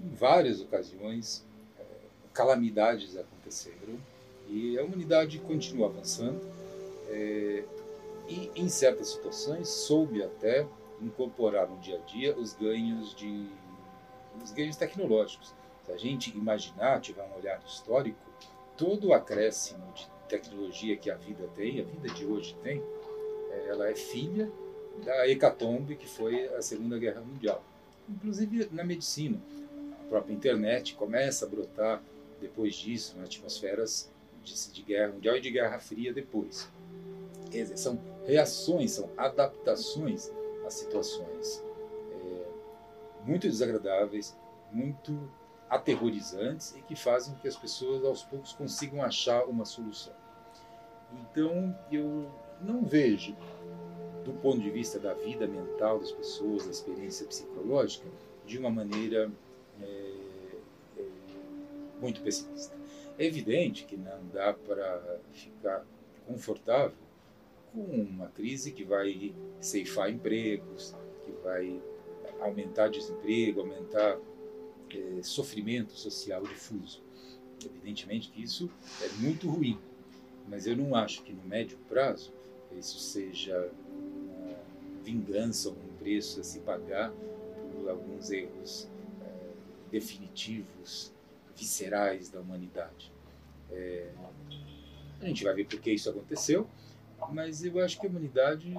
em 0.00 0.14
várias 0.14 0.60
ocasiões, 0.60 1.44
é, 1.78 1.84
calamidades 2.32 3.16
aconteceram 3.16 3.98
e 4.48 4.78
a 4.78 4.82
humanidade 4.82 5.38
continua 5.38 5.86
avançando. 5.86 6.40
É, 7.08 7.64
e 8.28 8.50
em 8.54 8.68
certas 8.68 9.08
situações 9.08 9.68
soube 9.68 10.22
até 10.22 10.66
incorporar 11.00 11.68
no 11.68 11.78
dia 11.78 11.96
a 11.96 12.06
dia 12.06 12.36
os 12.36 12.54
ganhos 12.54 13.14
de 13.14 13.46
os 14.42 14.50
ganhos 14.52 14.76
tecnológicos. 14.76 15.54
Se 15.84 15.92
a 15.92 15.96
gente 15.96 16.30
imaginar, 16.36 17.00
tiver 17.00 17.22
um 17.22 17.38
olhar 17.38 17.60
histórico, 17.66 18.18
todo 18.76 19.08
o 19.08 19.12
acréscimo 19.12 19.84
de 19.94 20.08
tecnologia 20.28 20.96
que 20.96 21.10
a 21.10 21.16
vida 21.16 21.48
tem, 21.54 21.80
a 21.80 21.84
vida 21.84 22.08
de 22.08 22.24
hoje 22.24 22.56
tem, 22.62 22.82
é, 23.50 23.68
ela 23.68 23.88
é 23.88 23.94
filha 23.94 24.50
da 25.04 25.28
hecatombe 25.28 25.96
que 25.96 26.08
foi 26.08 26.46
a 26.54 26.62
Segunda 26.62 26.98
Guerra 26.98 27.20
Mundial. 27.20 27.62
Inclusive 28.08 28.68
na 28.72 28.84
medicina, 28.84 29.40
a 30.00 30.08
própria 30.08 30.34
internet 30.34 30.94
começa 30.94 31.46
a 31.46 31.48
brotar 31.48 32.02
depois 32.40 32.74
disso, 32.74 33.16
nas 33.16 33.26
atmosferas 33.26 34.10
de, 34.42 34.72
de 34.72 34.82
guerra 34.82 35.12
mundial 35.12 35.36
e 35.36 35.40
de 35.40 35.50
guerra 35.50 35.78
fria 35.78 36.12
depois. 36.12 36.68
Quer 37.50 37.62
dizer, 37.62 37.76
são 37.76 37.98
reações, 38.26 38.92
são 38.92 39.08
adaptações 39.16 40.30
a 40.66 40.70
situações 40.70 41.62
é, 42.12 42.46
muito 43.24 43.48
desagradáveis, 43.48 44.36
muito 44.72 45.30
aterrorizantes 45.68 46.74
e 46.76 46.82
que 46.82 46.94
fazem 46.94 47.34
que 47.36 47.48
as 47.48 47.56
pessoas 47.56 48.04
aos 48.04 48.22
poucos 48.22 48.52
consigam 48.52 49.02
achar 49.02 49.44
uma 49.44 49.64
solução. 49.64 50.12
Então 51.12 51.76
eu 51.90 52.30
não 52.60 52.84
vejo, 52.84 53.36
do 54.24 54.32
ponto 54.34 54.60
de 54.60 54.70
vista 54.70 54.98
da 54.98 55.14
vida 55.14 55.46
mental 55.46 55.98
das 55.98 56.12
pessoas, 56.12 56.64
da 56.64 56.70
experiência 56.70 57.26
psicológica, 57.26 58.06
de 58.46 58.58
uma 58.58 58.70
maneira 58.70 59.30
é, 59.80 60.12
é, 60.98 61.04
muito 62.00 62.20
pessimista. 62.22 62.74
É 63.18 63.24
evidente 63.26 63.84
que 63.84 63.96
não 63.96 64.26
dá 64.32 64.52
para 64.52 65.18
ficar 65.32 65.84
confortável 66.26 66.96
com 67.72 67.80
uma 67.82 68.28
crise 68.28 68.72
que 68.72 68.84
vai 68.84 69.34
ceifar 69.60 70.10
empregos, 70.10 70.94
que 71.24 71.32
vai 71.42 71.80
aumentar 72.40 72.88
desemprego, 72.88 73.60
aumentar 73.60 74.18
é, 74.90 75.22
sofrimento 75.22 75.92
social 75.92 76.42
difuso. 76.42 77.02
Evidentemente 77.64 78.28
que 78.30 78.42
isso 78.42 78.70
é 79.00 79.08
muito 79.20 79.48
ruim, 79.48 79.78
mas 80.48 80.66
eu 80.66 80.76
não 80.76 80.94
acho 80.94 81.22
que 81.22 81.32
no 81.32 81.42
médio 81.44 81.78
prazo 81.88 82.32
isso 82.76 82.98
seja 82.98 83.70
vingança 85.02 85.68
ou 85.68 85.74
um 85.74 85.96
preço 85.98 86.40
a 86.40 86.44
se 86.44 86.60
pagar 86.60 87.12
por 87.72 87.88
alguns 87.88 88.30
erros 88.30 88.88
é, 89.22 89.90
definitivos, 89.90 91.12
viscerais 91.56 92.28
da 92.28 92.40
humanidade. 92.40 93.12
É, 93.70 94.10
a 95.20 95.26
gente 95.26 95.44
vai 95.44 95.54
ver 95.54 95.66
por 95.66 95.80
que 95.80 95.92
isso 95.92 96.10
aconteceu, 96.10 96.68
mas 97.30 97.64
eu 97.64 97.78
acho 97.80 98.00
que 98.00 98.06
a 98.06 98.10
humanidade, 98.10 98.72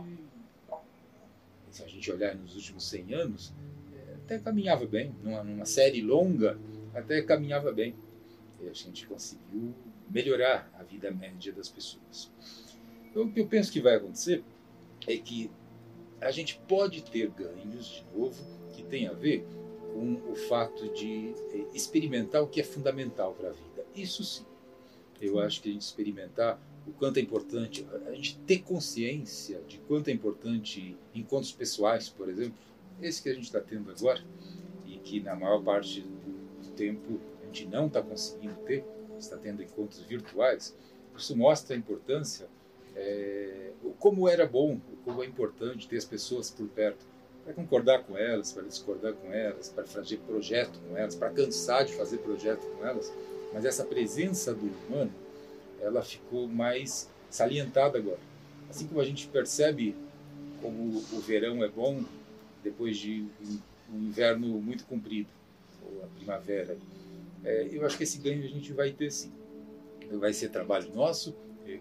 se 1.72 1.84
a 1.84 1.88
gente 1.88 2.12
olhar 2.12 2.36
nos 2.36 2.56
últimos 2.56 2.88
100 2.89 3.13
anos, 3.13 3.53
é, 3.94 4.15
até 4.15 4.39
caminhava 4.39 4.86
bem, 4.86 5.15
numa, 5.24 5.44
numa 5.44 5.65
série 5.65 6.01
longa, 6.01 6.60
até 6.94 7.22
caminhava 7.22 7.72
bem. 7.72 7.96
E 8.62 8.70
a 8.70 8.74
gente 8.74 9.08
conseguiu 9.08 9.74
melhorar 10.10 10.72
a 10.77 10.84
vida 10.84 11.12
média 11.12 11.51
das 11.51 11.70
pessoas. 11.70 12.32
Então, 13.10 13.24
o 13.24 13.32
que 13.32 13.39
eu 13.39 13.48
penso 13.48 13.72
que 13.72 13.82
vai 13.82 13.96
acontecer 13.96 14.44
é 15.08 15.18
que 15.18 15.51
a 16.27 16.32
gente 16.32 16.60
pode 16.68 17.03
ter 17.03 17.30
ganhos 17.30 17.86
de 17.88 18.06
novo 18.18 18.44
que 18.72 18.84
tem 18.84 19.08
a 19.08 19.13
ver 19.13 19.46
com 19.94 20.15
o 20.32 20.36
fato 20.36 20.92
de 20.94 21.34
eh, 21.53 21.65
experimentar 21.74 22.42
o 22.42 22.48
que 22.48 22.60
é 22.60 22.63
fundamental 22.63 23.34
para 23.34 23.50
a 23.50 23.53
vida. 23.53 23.86
Isso 23.96 24.24
sim. 24.24 24.46
Eu 25.22 25.39
acho 25.39 25.62
que 25.62 25.70
a 25.70 25.72
gente 25.72 25.84
experimentar 25.84 26.60
o 26.88 26.92
quanto 26.92 27.18
é 27.18 27.22
importante, 27.22 27.88
a 28.08 28.13
gente 28.13 28.38
ter 28.39 28.60
consciência 28.60 29.62
de 29.68 29.77
quanto 29.80 30.10
é 30.10 30.12
importante 30.12 30.98
encontros 31.13 31.51
pessoais, 31.51 32.10
por 32.10 32.27
exemplo, 32.27 32.56
esse 33.01 33.22
que 33.22 33.30
a 33.30 33.34
gente 33.34 33.46
está 33.46 33.62
tendo 33.62 33.89
agora, 33.89 34.22
e 34.86 34.98
que 34.98 35.22
na 35.22 35.36
maior 35.36 35.63
parte 35.63 36.01
do 36.01 36.70
tempo 36.75 37.20
a 37.42 37.46
gente 37.46 37.65
não 37.68 37.88
está 37.88 38.01
conseguindo 38.01 38.56
ter, 38.65 38.84
está 39.18 39.38
tendo 39.38 39.63
encontros 39.63 40.01
virtuais, 40.01 40.75
isso 41.15 41.38
mostra 41.38 41.75
a 41.75 41.80
importância, 41.80 42.50
é, 42.95 43.71
como 44.00 44.27
era 44.27 44.45
bom, 44.45 44.79
como 45.03 45.23
é 45.23 45.25
importante 45.25 45.88
ter 45.88 45.97
as 45.97 46.05
pessoas 46.05 46.50
por 46.50 46.67
perto, 46.67 47.05
para 47.43 47.53
concordar 47.53 48.03
com 48.03 48.17
elas, 48.17 48.51
para 48.51 48.63
discordar 48.63 49.13
com 49.13 49.31
elas, 49.31 49.69
para 49.69 49.85
fazer 49.85 50.17
projeto 50.19 50.79
com 50.88 50.97
elas, 50.97 51.15
para 51.15 51.29
cansar 51.29 51.85
de 51.85 51.93
fazer 51.93 52.17
projeto 52.19 52.65
com 52.77 52.85
elas, 52.85 53.12
mas 53.53 53.65
essa 53.65 53.83
presença 53.83 54.53
do 54.53 54.65
humano, 54.88 55.12
ela 55.81 56.01
ficou 56.01 56.47
mais 56.47 57.09
salientada 57.29 57.97
agora. 57.97 58.19
Assim 58.69 58.88
como 58.88 59.01
a 59.01 59.05
gente 59.05 59.27
percebe 59.27 59.95
como 60.62 60.97
o 61.12 61.19
verão 61.19 61.63
é 61.63 61.67
bom 61.67 62.03
depois 62.63 62.97
de 62.97 63.27
um 63.93 63.97
inverno 64.00 64.47
muito 64.62 64.85
comprido, 64.85 65.27
ou 65.85 66.03
a 66.03 66.07
primavera, 66.07 66.77
é, 67.43 67.67
eu 67.71 67.85
acho 67.85 67.97
que 67.97 68.03
esse 68.03 68.17
ganho 68.19 68.43
a 68.43 68.47
gente 68.47 68.71
vai 68.71 68.91
ter 68.91 69.12
sim. 69.12 69.31
Vai 70.13 70.33
ser 70.33 70.50
trabalho 70.50 70.93
nosso 70.93 71.35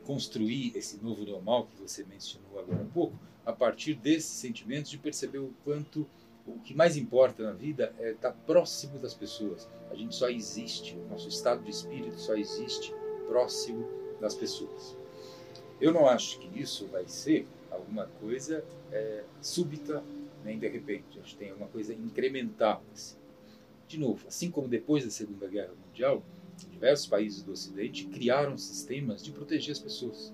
construir 0.04 0.76
esse 0.76 1.02
novo 1.02 1.24
normal 1.24 1.66
que 1.66 1.80
você 1.80 2.04
mencionou 2.04 2.58
agora 2.58 2.82
há 2.82 2.92
pouco, 2.92 3.18
a 3.44 3.52
partir 3.52 3.94
desses 3.94 4.30
sentimentos 4.30 4.90
de 4.90 4.98
perceber 4.98 5.38
o 5.38 5.52
quanto 5.64 6.06
o 6.46 6.58
que 6.60 6.74
mais 6.74 6.96
importa 6.96 7.42
na 7.42 7.52
vida 7.52 7.94
é 7.98 8.10
estar 8.10 8.32
próximo 8.32 8.98
das 8.98 9.14
pessoas. 9.14 9.68
A 9.90 9.94
gente 9.94 10.14
só 10.14 10.28
existe, 10.28 10.96
o 10.96 11.08
nosso 11.08 11.28
estado 11.28 11.62
de 11.62 11.70
espírito 11.70 12.18
só 12.18 12.34
existe 12.34 12.92
próximo 13.28 13.88
das 14.20 14.34
pessoas. 14.34 14.96
Eu 15.80 15.92
não 15.92 16.08
acho 16.08 16.38
que 16.38 16.60
isso 16.60 16.86
vai 16.86 17.06
ser 17.06 17.46
alguma 17.70 18.06
coisa 18.20 18.64
é, 18.90 19.24
súbita 19.40 20.02
nem 20.44 20.58
de 20.58 20.68
repente. 20.68 21.18
Acho 21.20 21.30
que 21.30 21.36
tem 21.36 21.50
alguma 21.50 21.68
coisa 21.68 21.92
incremental. 21.94 22.82
Assim 22.92 23.22
de 23.92 23.98
novo, 23.98 24.26
assim 24.26 24.50
como 24.50 24.66
depois 24.66 25.04
da 25.04 25.10
Segunda 25.10 25.46
Guerra 25.46 25.72
Mundial, 25.86 26.22
diversos 26.70 27.06
países 27.06 27.42
do 27.42 27.52
Ocidente 27.52 28.06
criaram 28.06 28.56
sistemas 28.56 29.22
de 29.22 29.30
proteger 29.30 29.72
as 29.72 29.78
pessoas. 29.78 30.32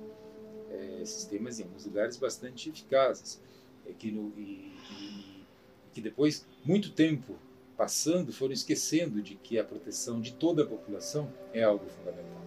É, 0.71 1.05
sistemas, 1.05 1.59
em 1.59 1.63
alguns 1.63 1.85
lugares, 1.85 2.17
bastante 2.17 2.69
eficazes. 2.69 3.41
É, 3.87 3.93
que, 3.93 4.11
no, 4.11 4.33
e, 4.37 4.73
e, 4.91 5.45
que 5.93 6.01
depois, 6.01 6.47
muito 6.65 6.93
tempo 6.93 7.37
passando, 7.77 8.33
foram 8.33 8.53
esquecendo 8.53 9.23
de 9.23 9.37
que 9.37 9.59
a 9.59 9.65
proteção 9.65 10.21
de 10.21 10.33
toda 10.33 10.65
a 10.65 10.67
população 10.67 11.33
é 11.53 11.63
algo 11.63 11.87
fundamental. 11.87 12.43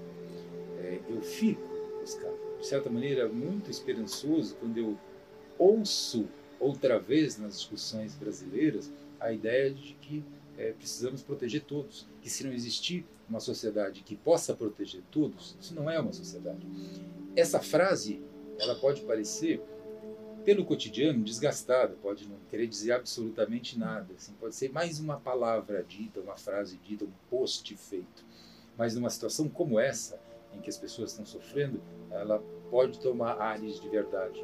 É, 0.79 0.99
eu 1.09 1.21
fico, 1.21 1.61
Oscar, 2.03 2.31
de 2.59 2.67
certa 2.67 2.89
maneira, 2.89 3.29
muito 3.29 3.71
esperançoso 3.71 4.55
quando 4.55 4.77
eu 4.77 4.97
ouço 5.57 6.27
outra 6.59 6.99
vez 6.99 7.37
nas 7.37 7.53
discussões 7.53 8.13
brasileiras 8.15 8.91
a 9.19 9.31
ideia 9.31 9.71
de 9.71 9.93
que 10.01 10.23
é, 10.61 10.73
precisamos 10.73 11.23
proteger 11.23 11.63
todos. 11.63 12.07
Que 12.21 12.29
se 12.29 12.43
não 12.43 12.53
existir 12.53 13.05
uma 13.27 13.39
sociedade 13.39 14.03
que 14.03 14.15
possa 14.15 14.53
proteger 14.53 15.01
todos, 15.09 15.57
isso 15.59 15.73
não 15.73 15.89
é 15.89 15.99
uma 15.99 16.13
sociedade. 16.13 16.65
Essa 17.35 17.59
frase, 17.59 18.21
ela 18.59 18.75
pode 18.75 19.01
parecer, 19.01 19.59
pelo 20.45 20.63
cotidiano, 20.63 21.23
desgastada, 21.23 21.95
pode 22.01 22.27
não 22.27 22.37
querer 22.49 22.67
dizer 22.67 22.91
absolutamente 22.91 23.77
nada. 23.79 24.13
Assim, 24.13 24.33
pode 24.39 24.55
ser 24.55 24.71
mais 24.71 24.99
uma 24.99 25.19
palavra 25.19 25.83
dita, 25.83 26.19
uma 26.19 26.37
frase 26.37 26.77
dita, 26.77 27.05
um 27.05 27.11
post 27.29 27.75
feito. 27.75 28.23
Mas 28.77 28.93
numa 28.93 29.09
situação 29.09 29.49
como 29.49 29.79
essa, 29.79 30.19
em 30.53 30.59
que 30.59 30.69
as 30.69 30.77
pessoas 30.77 31.11
estão 31.11 31.25
sofrendo, 31.25 31.81
ela 32.11 32.43
pode 32.69 32.99
tomar 32.99 33.39
ares 33.41 33.79
de 33.79 33.89
verdade. 33.89 34.43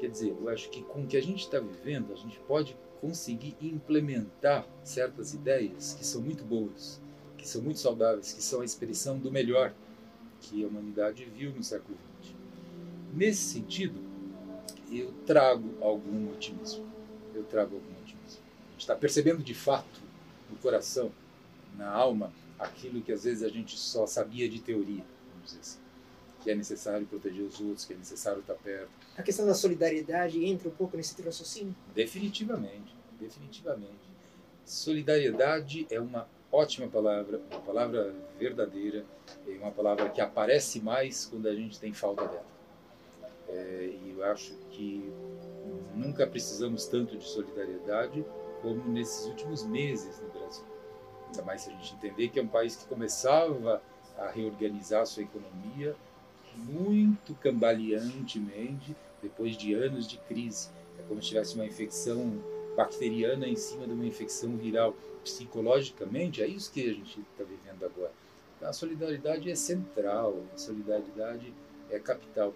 Quer 0.00 0.08
dizer, 0.10 0.34
eu 0.40 0.48
acho 0.48 0.70
que 0.70 0.82
com 0.82 1.02
o 1.02 1.06
que 1.06 1.16
a 1.16 1.22
gente 1.22 1.44
está 1.44 1.60
vivendo, 1.60 2.12
a 2.12 2.16
gente 2.16 2.38
pode 2.40 2.76
conseguir 3.00 3.56
implementar 3.60 4.66
certas 4.82 5.34
ideias 5.34 5.94
que 5.94 6.04
são 6.04 6.20
muito 6.20 6.44
boas, 6.44 7.00
que 7.36 7.48
são 7.48 7.62
muito 7.62 7.78
saudáveis, 7.78 8.32
que 8.32 8.42
são 8.42 8.60
a 8.60 8.64
expressão 8.64 9.18
do 9.18 9.30
melhor 9.30 9.72
que 10.40 10.64
a 10.64 10.68
humanidade 10.68 11.24
viu 11.24 11.52
no 11.52 11.62
século 11.62 11.96
XX. 12.22 12.34
Nesse 13.12 13.42
sentido, 13.52 14.00
eu 14.90 15.12
trago 15.26 15.74
algum 15.80 16.30
otimismo. 16.32 16.86
Eu 17.34 17.44
trago 17.44 17.76
algum 17.76 17.92
otimismo. 18.02 18.42
A 18.68 18.70
gente 18.72 18.80
está 18.80 18.94
percebendo 18.94 19.42
de 19.42 19.54
fato 19.54 20.00
no 20.50 20.56
coração, 20.56 21.12
na 21.76 21.88
alma, 21.88 22.32
aquilo 22.58 23.00
que 23.02 23.12
às 23.12 23.24
vezes 23.24 23.42
a 23.42 23.48
gente 23.48 23.78
só 23.78 24.06
sabia 24.06 24.48
de 24.48 24.60
teoria, 24.60 25.04
vamos 25.32 25.46
dizer 25.46 25.60
assim. 25.60 25.78
Que 26.42 26.50
é 26.50 26.54
necessário 26.54 27.06
proteger 27.06 27.42
os 27.42 27.60
outros, 27.60 27.84
que 27.84 27.92
é 27.92 27.96
necessário 27.96 28.40
estar 28.40 28.54
perto, 28.54 28.90
a 29.18 29.22
questão 29.22 29.44
da 29.44 29.54
solidariedade 29.54 30.44
entra 30.44 30.68
um 30.68 30.72
pouco 30.72 30.96
nesse 30.96 31.16
teu 31.16 31.24
raciocínio? 31.24 31.74
Definitivamente, 31.92 32.94
definitivamente. 33.18 34.08
Solidariedade 34.64 35.88
é 35.90 35.98
uma 35.98 36.28
ótima 36.52 36.86
palavra, 36.86 37.40
uma 37.50 37.60
palavra 37.60 38.14
verdadeira, 38.38 39.04
é 39.44 39.50
uma 39.58 39.72
palavra 39.72 40.08
que 40.08 40.20
aparece 40.20 40.80
mais 40.80 41.26
quando 41.26 41.48
a 41.48 41.54
gente 41.54 41.80
tem 41.80 41.92
falta 41.92 42.28
dela. 42.28 42.46
É, 43.48 43.90
e 43.92 44.14
eu 44.16 44.24
acho 44.24 44.54
que 44.70 45.12
nunca 45.96 46.24
precisamos 46.24 46.86
tanto 46.86 47.16
de 47.16 47.26
solidariedade 47.26 48.24
como 48.62 48.84
nesses 48.88 49.26
últimos 49.26 49.64
meses 49.64 50.20
no 50.20 50.28
Brasil. 50.28 50.64
Ainda 51.26 51.42
mais 51.42 51.62
se 51.62 51.70
a 51.70 51.72
gente 51.72 51.94
entender 51.94 52.28
que 52.28 52.38
é 52.38 52.42
um 52.42 52.48
país 52.48 52.76
que 52.76 52.86
começava 52.86 53.82
a 54.16 54.28
reorganizar 54.28 55.02
a 55.02 55.06
sua 55.06 55.24
economia 55.24 55.96
muito 56.58 57.34
cambaleantemente 57.34 58.94
depois 59.22 59.56
de 59.56 59.74
anos 59.74 60.06
de 60.06 60.18
crise. 60.18 60.68
É 60.98 61.02
como 61.02 61.22
se 61.22 61.28
tivesse 61.28 61.54
uma 61.54 61.66
infecção 61.66 62.42
bacteriana 62.76 63.46
em 63.46 63.56
cima 63.56 63.86
de 63.86 63.92
uma 63.92 64.06
infecção 64.06 64.56
viral. 64.56 64.94
Psicologicamente, 65.24 66.42
é 66.42 66.46
isso 66.46 66.72
que 66.72 66.88
a 66.88 66.92
gente 66.92 67.20
está 67.20 67.44
vivendo 67.44 67.84
agora. 67.84 68.12
Então, 68.56 68.68
a 68.68 68.72
solidariedade 68.72 69.50
é 69.50 69.54
central, 69.54 70.42
a 70.54 70.58
solidariedade 70.58 71.52
é 71.90 71.98
capital. 71.98 72.54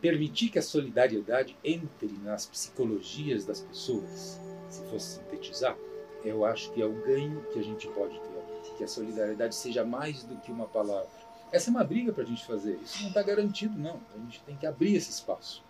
Permitir 0.00 0.50
que 0.50 0.58
a 0.58 0.62
solidariedade 0.62 1.56
entre 1.64 2.12
nas 2.22 2.46
psicologias 2.46 3.44
das 3.44 3.60
pessoas, 3.60 4.40
se 4.68 4.82
fosse 4.90 5.16
sintetizar, 5.16 5.76
eu 6.24 6.44
acho 6.44 6.72
que 6.72 6.82
é 6.82 6.86
o 6.86 6.92
ganho 6.92 7.44
que 7.52 7.58
a 7.58 7.62
gente 7.62 7.88
pode 7.88 8.14
ter. 8.18 8.34
Que 8.76 8.84
a 8.84 8.88
solidariedade 8.88 9.54
seja 9.54 9.84
mais 9.84 10.24
do 10.24 10.36
que 10.38 10.50
uma 10.50 10.66
palavra. 10.66 11.23
Essa 11.54 11.70
é 11.70 11.70
uma 11.70 11.84
briga 11.84 12.12
para 12.12 12.24
a 12.24 12.26
gente 12.26 12.44
fazer. 12.44 12.80
Isso 12.82 13.00
não 13.02 13.10
está 13.10 13.22
garantido, 13.22 13.78
não. 13.78 14.00
A 14.12 14.18
gente 14.18 14.42
tem 14.42 14.56
que 14.56 14.66
abrir 14.66 14.96
esse 14.96 15.12
espaço. 15.12 15.62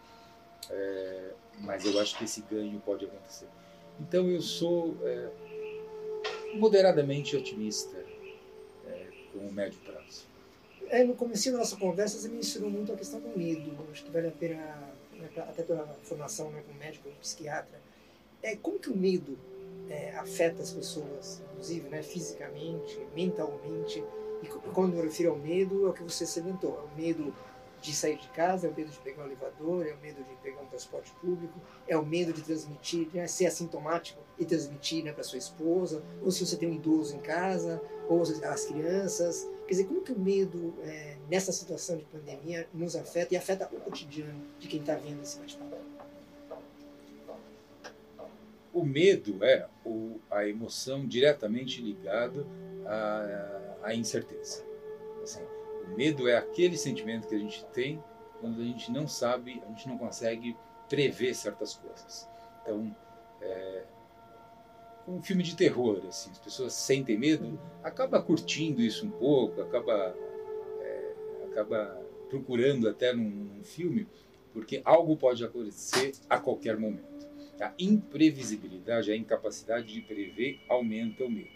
É, 0.71 1.33
mas 1.61 1.85
eu 1.85 2.01
acho 2.01 2.17
que 2.17 2.25
esse 2.25 2.41
ganho 2.51 2.81
pode 2.81 3.05
acontecer. 3.05 3.47
Então 4.01 4.27
eu 4.27 4.41
sou 4.41 4.97
é, 5.03 5.29
moderadamente 6.55 7.37
otimista 7.37 8.03
é, 8.87 9.09
com 9.31 9.41
o 9.41 9.53
médio 9.53 9.79
prazo. 9.81 10.25
É, 10.89 11.05
no 11.05 11.15
começo 11.15 11.53
da 11.53 11.59
nossa 11.59 11.77
conversa, 11.77 12.19
você 12.19 12.29
mencionou 12.31 12.71
muito 12.71 12.91
a 12.91 12.97
questão 12.97 13.21
do 13.21 13.39
medo. 13.39 13.77
Acho 13.93 14.05
que 14.05 14.11
vale 14.11 14.29
a 14.29 14.33
pena, 14.33 14.65
né, 15.13 15.29
até 15.37 15.63
pela 15.63 15.87
formação 16.03 16.51
né, 16.51 16.63
como 16.67 16.79
médico, 16.79 17.05
como 17.05 17.17
psiquiatra, 17.17 17.79
é, 18.43 18.57
como 18.57 18.79
que 18.79 18.89
o 18.89 18.97
medo 18.97 19.39
é, 19.91 20.17
afeta 20.17 20.63
as 20.63 20.73
pessoas, 20.73 21.43
inclusive 21.53 21.91
né, 21.91 22.03
fisicamente, 22.03 22.99
mentalmente? 23.15 24.03
E 24.45 24.71
quando 24.73 24.93
eu 24.93 24.99
me 24.99 25.05
refiro 25.05 25.31
ao 25.31 25.39
medo, 25.39 25.87
é 25.87 25.91
o 25.91 25.93
que 25.93 26.03
você 26.03 26.27
salientou, 26.27 26.79
é 26.79 26.95
o 26.95 27.03
medo 27.03 27.35
de 27.81 27.95
sair 27.95 28.17
de 28.17 28.29
casa, 28.29 28.67
é 28.67 28.71
o 28.71 28.75
medo 28.75 28.91
de 28.91 28.99
pegar 28.99 29.23
um 29.23 29.27
elevador, 29.27 29.87
é 29.87 29.93
o 29.93 29.99
medo 29.99 30.23
de 30.23 30.35
pegar 30.43 30.63
um 30.63 30.67
transporte 30.67 31.13
público, 31.21 31.59
é 31.87 31.97
o 31.97 32.05
medo 32.05 32.33
de 32.33 32.43
transmitir, 32.43 33.09
né, 33.13 33.27
ser 33.27 33.47
assintomático 33.47 34.21
e 34.39 34.45
transmitir 34.45 35.05
né, 35.05 35.13
para 35.13 35.23
sua 35.23 35.39
esposa, 35.39 36.03
ou 36.23 36.31
se 36.31 36.45
você 36.45 36.57
tem 36.57 36.69
um 36.69 36.75
idoso 36.75 37.15
em 37.15 37.21
casa, 37.21 37.83
ou 38.09 38.23
as 38.23 38.65
crianças. 38.65 39.49
Quer 39.67 39.71
dizer, 39.71 39.85
como 39.85 40.03
que 40.03 40.13
o 40.13 40.19
medo, 40.19 40.75
é, 40.83 41.17
nessa 41.31 41.53
situação 41.53 41.97
de 41.97 42.05
pandemia, 42.05 42.69
nos 42.73 42.97
afeta 42.97 43.35
e 43.35 43.37
afeta 43.37 43.69
o 43.73 43.81
cotidiano 43.81 44.43
de 44.59 44.69
quem 44.69 44.81
está 44.81 44.95
vendo 44.95 45.23
esse 45.23 45.39
bate-papo? 45.39 45.77
O 48.73 48.85
medo 48.85 49.45
é 49.45 49.69
o, 49.85 50.19
a 50.31 50.49
emoção 50.49 51.07
diretamente 51.07 51.81
ligada 51.81 52.45
à, 52.85 53.64
à 53.85 53.95
incerteza. 53.95 54.65
Assim, 55.23 55.43
o 55.87 55.97
medo 55.97 56.29
é 56.29 56.37
aquele 56.37 56.77
sentimento 56.77 57.29
que 57.29 57.35
a 57.35 57.39
gente 57.39 57.65
tem 57.67 58.03
quando 58.45 58.61
a 58.61 58.65
gente 58.65 58.93
não 58.93 59.09
sabe, 59.09 59.63
a 59.65 59.69
gente 59.71 59.89
não 59.89 59.97
consegue 59.97 60.55
prever 60.87 61.35
certas 61.35 61.77
coisas. 61.77 62.29
Então, 62.61 62.95
é, 63.41 63.85
um 65.09 65.23
filme 65.23 65.43
de 65.43 65.57
terror, 65.57 66.03
assim, 66.07 66.31
as 66.31 66.39
pessoas 66.39 66.75
sentem 66.75 67.17
medo, 67.17 67.59
acaba 67.83 68.21
curtindo 68.21 68.83
isso 68.83 69.07
um 69.07 69.11
pouco, 69.11 69.63
acaba, 69.63 70.15
é, 70.81 71.13
acaba 71.51 72.03
procurando 72.29 72.87
até 72.87 73.15
num, 73.15 73.31
num 73.31 73.65
filme, 73.65 74.07
porque 74.53 74.83
algo 74.85 75.17
pode 75.17 75.43
acontecer 75.43 76.13
a 76.29 76.39
qualquer 76.39 76.77
momento. 76.77 77.27
A 77.59 77.73
imprevisibilidade, 77.79 79.11
a 79.11 79.17
incapacidade 79.17 79.87
de 79.87 80.03
prever 80.03 80.61
aumenta 80.69 81.25
o 81.25 81.31
medo. 81.31 81.49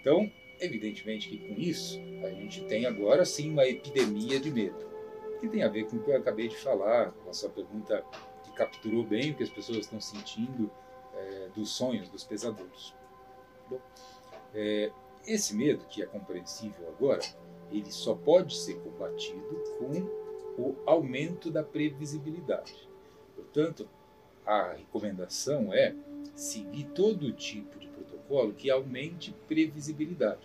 Então, 0.00 0.30
Evidentemente 0.60 1.28
que 1.28 1.38
com 1.38 1.60
isso 1.60 1.98
a 2.24 2.30
gente 2.30 2.64
tem 2.64 2.86
agora 2.86 3.24
sim 3.24 3.50
uma 3.50 3.66
epidemia 3.66 4.40
de 4.40 4.50
medo, 4.50 4.86
que 5.38 5.48
tem 5.48 5.62
a 5.62 5.68
ver 5.68 5.84
com 5.86 5.96
o 5.96 6.02
que 6.02 6.10
eu 6.10 6.16
acabei 6.16 6.48
de 6.48 6.56
falar, 6.56 7.12
com 7.12 7.30
a 7.30 7.32
sua 7.34 7.50
pergunta 7.50 8.04
que 8.42 8.52
capturou 8.52 9.04
bem 9.04 9.32
o 9.32 9.34
que 9.34 9.42
as 9.42 9.50
pessoas 9.50 9.78
estão 9.78 10.00
sentindo 10.00 10.70
é, 11.14 11.48
dos 11.54 11.70
sonhos, 11.70 12.08
dos 12.08 12.24
pesadelos. 12.24 12.94
Bom, 13.68 13.80
é, 14.54 14.90
esse 15.26 15.54
medo, 15.54 15.84
que 15.86 16.02
é 16.02 16.06
compreensível 16.06 16.88
agora, 16.88 17.20
ele 17.70 17.90
só 17.90 18.14
pode 18.14 18.56
ser 18.56 18.74
combatido 18.80 19.62
com 19.78 20.62
o 20.62 20.76
aumento 20.86 21.50
da 21.50 21.62
previsibilidade. 21.62 22.88
Portanto, 23.34 23.88
a 24.46 24.72
recomendação 24.72 25.74
é 25.74 25.94
seguir 26.34 26.84
todo 26.94 27.32
tipo 27.32 27.78
de 27.78 27.88
protocolo 28.26 28.52
que 28.52 28.70
aumente 28.70 29.34
previsibilidade. 29.48 30.40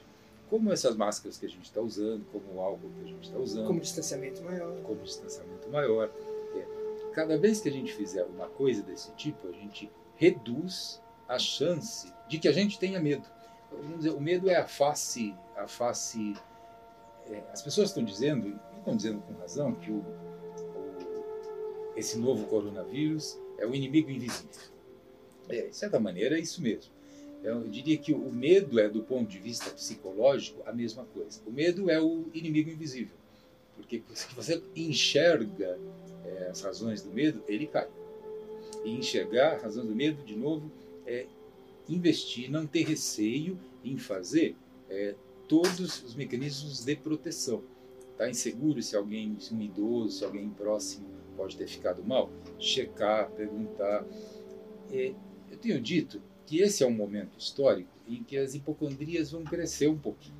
Como 0.50 0.72
essas 0.72 0.96
máscaras 0.96 1.38
que 1.38 1.46
a 1.46 1.50
gente 1.50 1.66
está 1.66 1.82
usando, 1.82 2.26
como 2.32 2.56
o 2.56 2.62
álcool 2.62 2.90
que 2.98 3.04
a 3.04 3.08
gente 3.08 3.24
está 3.24 3.38
usando. 3.38 3.68
Como 3.68 3.80
distanciamento 3.80 4.42
maior. 4.44 4.82
Como 4.84 5.02
distanciamento 5.02 5.70
maior. 5.70 6.12
É. 6.56 6.66
Cada 7.14 7.38
vez 7.38 7.62
que 7.62 7.70
a 7.70 7.72
gente 7.72 7.94
fizer 7.94 8.24
uma 8.26 8.48
coisa 8.48 8.84
desse 8.84 9.12
tipo, 9.14 9.48
a 9.48 9.52
gente 9.52 9.90
reduz 10.16 11.02
a 11.28 11.40
chance 11.40 12.14
de 12.28 12.38
que 12.38 12.48
a 12.48 12.52
gente 12.52 12.78
tenha 12.78 13.00
medo. 13.00 13.26
Vamos 13.72 13.98
dizer, 13.98 14.10
o 14.12 14.20
medo 14.20 14.50
é 14.50 14.58
a 14.58 14.68
face, 14.68 15.34
a 15.56 15.68
face. 15.68 16.36
É, 17.28 17.42
as 17.54 17.62
pessoas 17.62 17.90
estão 17.90 18.04
dizendo, 18.04 18.50
e 18.50 18.78
estão 18.78 18.96
dizendo 18.96 19.22
com 19.22 19.34
razão, 19.36 19.74
que 19.76 19.90
o, 19.90 20.00
o, 20.00 21.94
esse 21.96 22.18
novo 22.18 22.46
coronavírus 22.48 23.40
é 23.58 23.66
o 23.66 23.74
inimigo 23.74 24.10
invisível. 24.10 24.50
É, 25.48 25.68
de 25.68 25.76
certa 25.76 25.98
maneira, 25.98 26.38
é 26.38 26.42
isso 26.42 26.62
mesmo. 26.62 26.92
Eu 27.44 27.68
diria 27.68 27.98
que 27.98 28.14
o 28.14 28.32
medo 28.32 28.80
é, 28.80 28.88
do 28.88 29.02
ponto 29.02 29.30
de 29.30 29.40
vista 29.40 29.70
psicológico, 29.72 30.62
a 30.66 30.72
mesma 30.72 31.06
coisa. 31.06 31.42
O 31.46 31.52
medo 31.52 31.90
é 31.90 32.00
o 32.00 32.26
inimigo 32.34 32.70
invisível. 32.70 33.16
Porque 33.76 34.04
se 34.14 34.34
você 34.36 34.62
enxerga 34.76 35.80
é, 36.24 36.50
as 36.50 36.62
razões 36.62 37.02
do 37.02 37.10
medo, 37.10 37.44
ele 37.48 37.66
cai. 37.66 37.88
E 38.84 38.92
enxergar 38.92 39.56
a 39.56 39.58
razão 39.58 39.86
do 39.86 39.96
medo, 39.96 40.24
de 40.24 40.36
novo, 40.36 40.72
é 41.06 41.26
investir, 41.90 42.50
não 42.50 42.66
ter 42.66 42.84
receio 42.84 43.60
em 43.84 43.98
fazer 43.98 44.56
é, 44.90 45.16
todos 45.48 46.04
os 46.04 46.16
mecanismos 46.16 46.86
de 46.86 46.96
proteção. 46.96 47.64
Está 48.12 48.30
inseguro 48.30 48.82
se 48.84 48.96
alguém, 48.96 49.36
se 49.40 49.54
um 49.54 49.62
idoso, 49.62 50.20
se 50.20 50.24
alguém 50.24 50.50
próximo 50.50 51.08
pode 51.36 51.58
ter 51.58 51.68
ficado 51.68 52.04
mal? 52.04 52.30
Checar, 52.60 53.32
perguntar. 53.32 54.06
É, 54.92 55.14
eu 55.50 55.58
tenho 55.58 55.82
dito 55.82 56.22
que 56.52 56.60
esse 56.60 56.84
é 56.84 56.86
um 56.86 56.92
momento 56.92 57.40
histórico 57.40 57.90
em 58.06 58.22
que 58.22 58.36
as 58.36 58.54
hipocondrias 58.54 59.32
vão 59.32 59.42
crescer 59.42 59.88
um 59.88 59.98
pouquinho. 59.98 60.36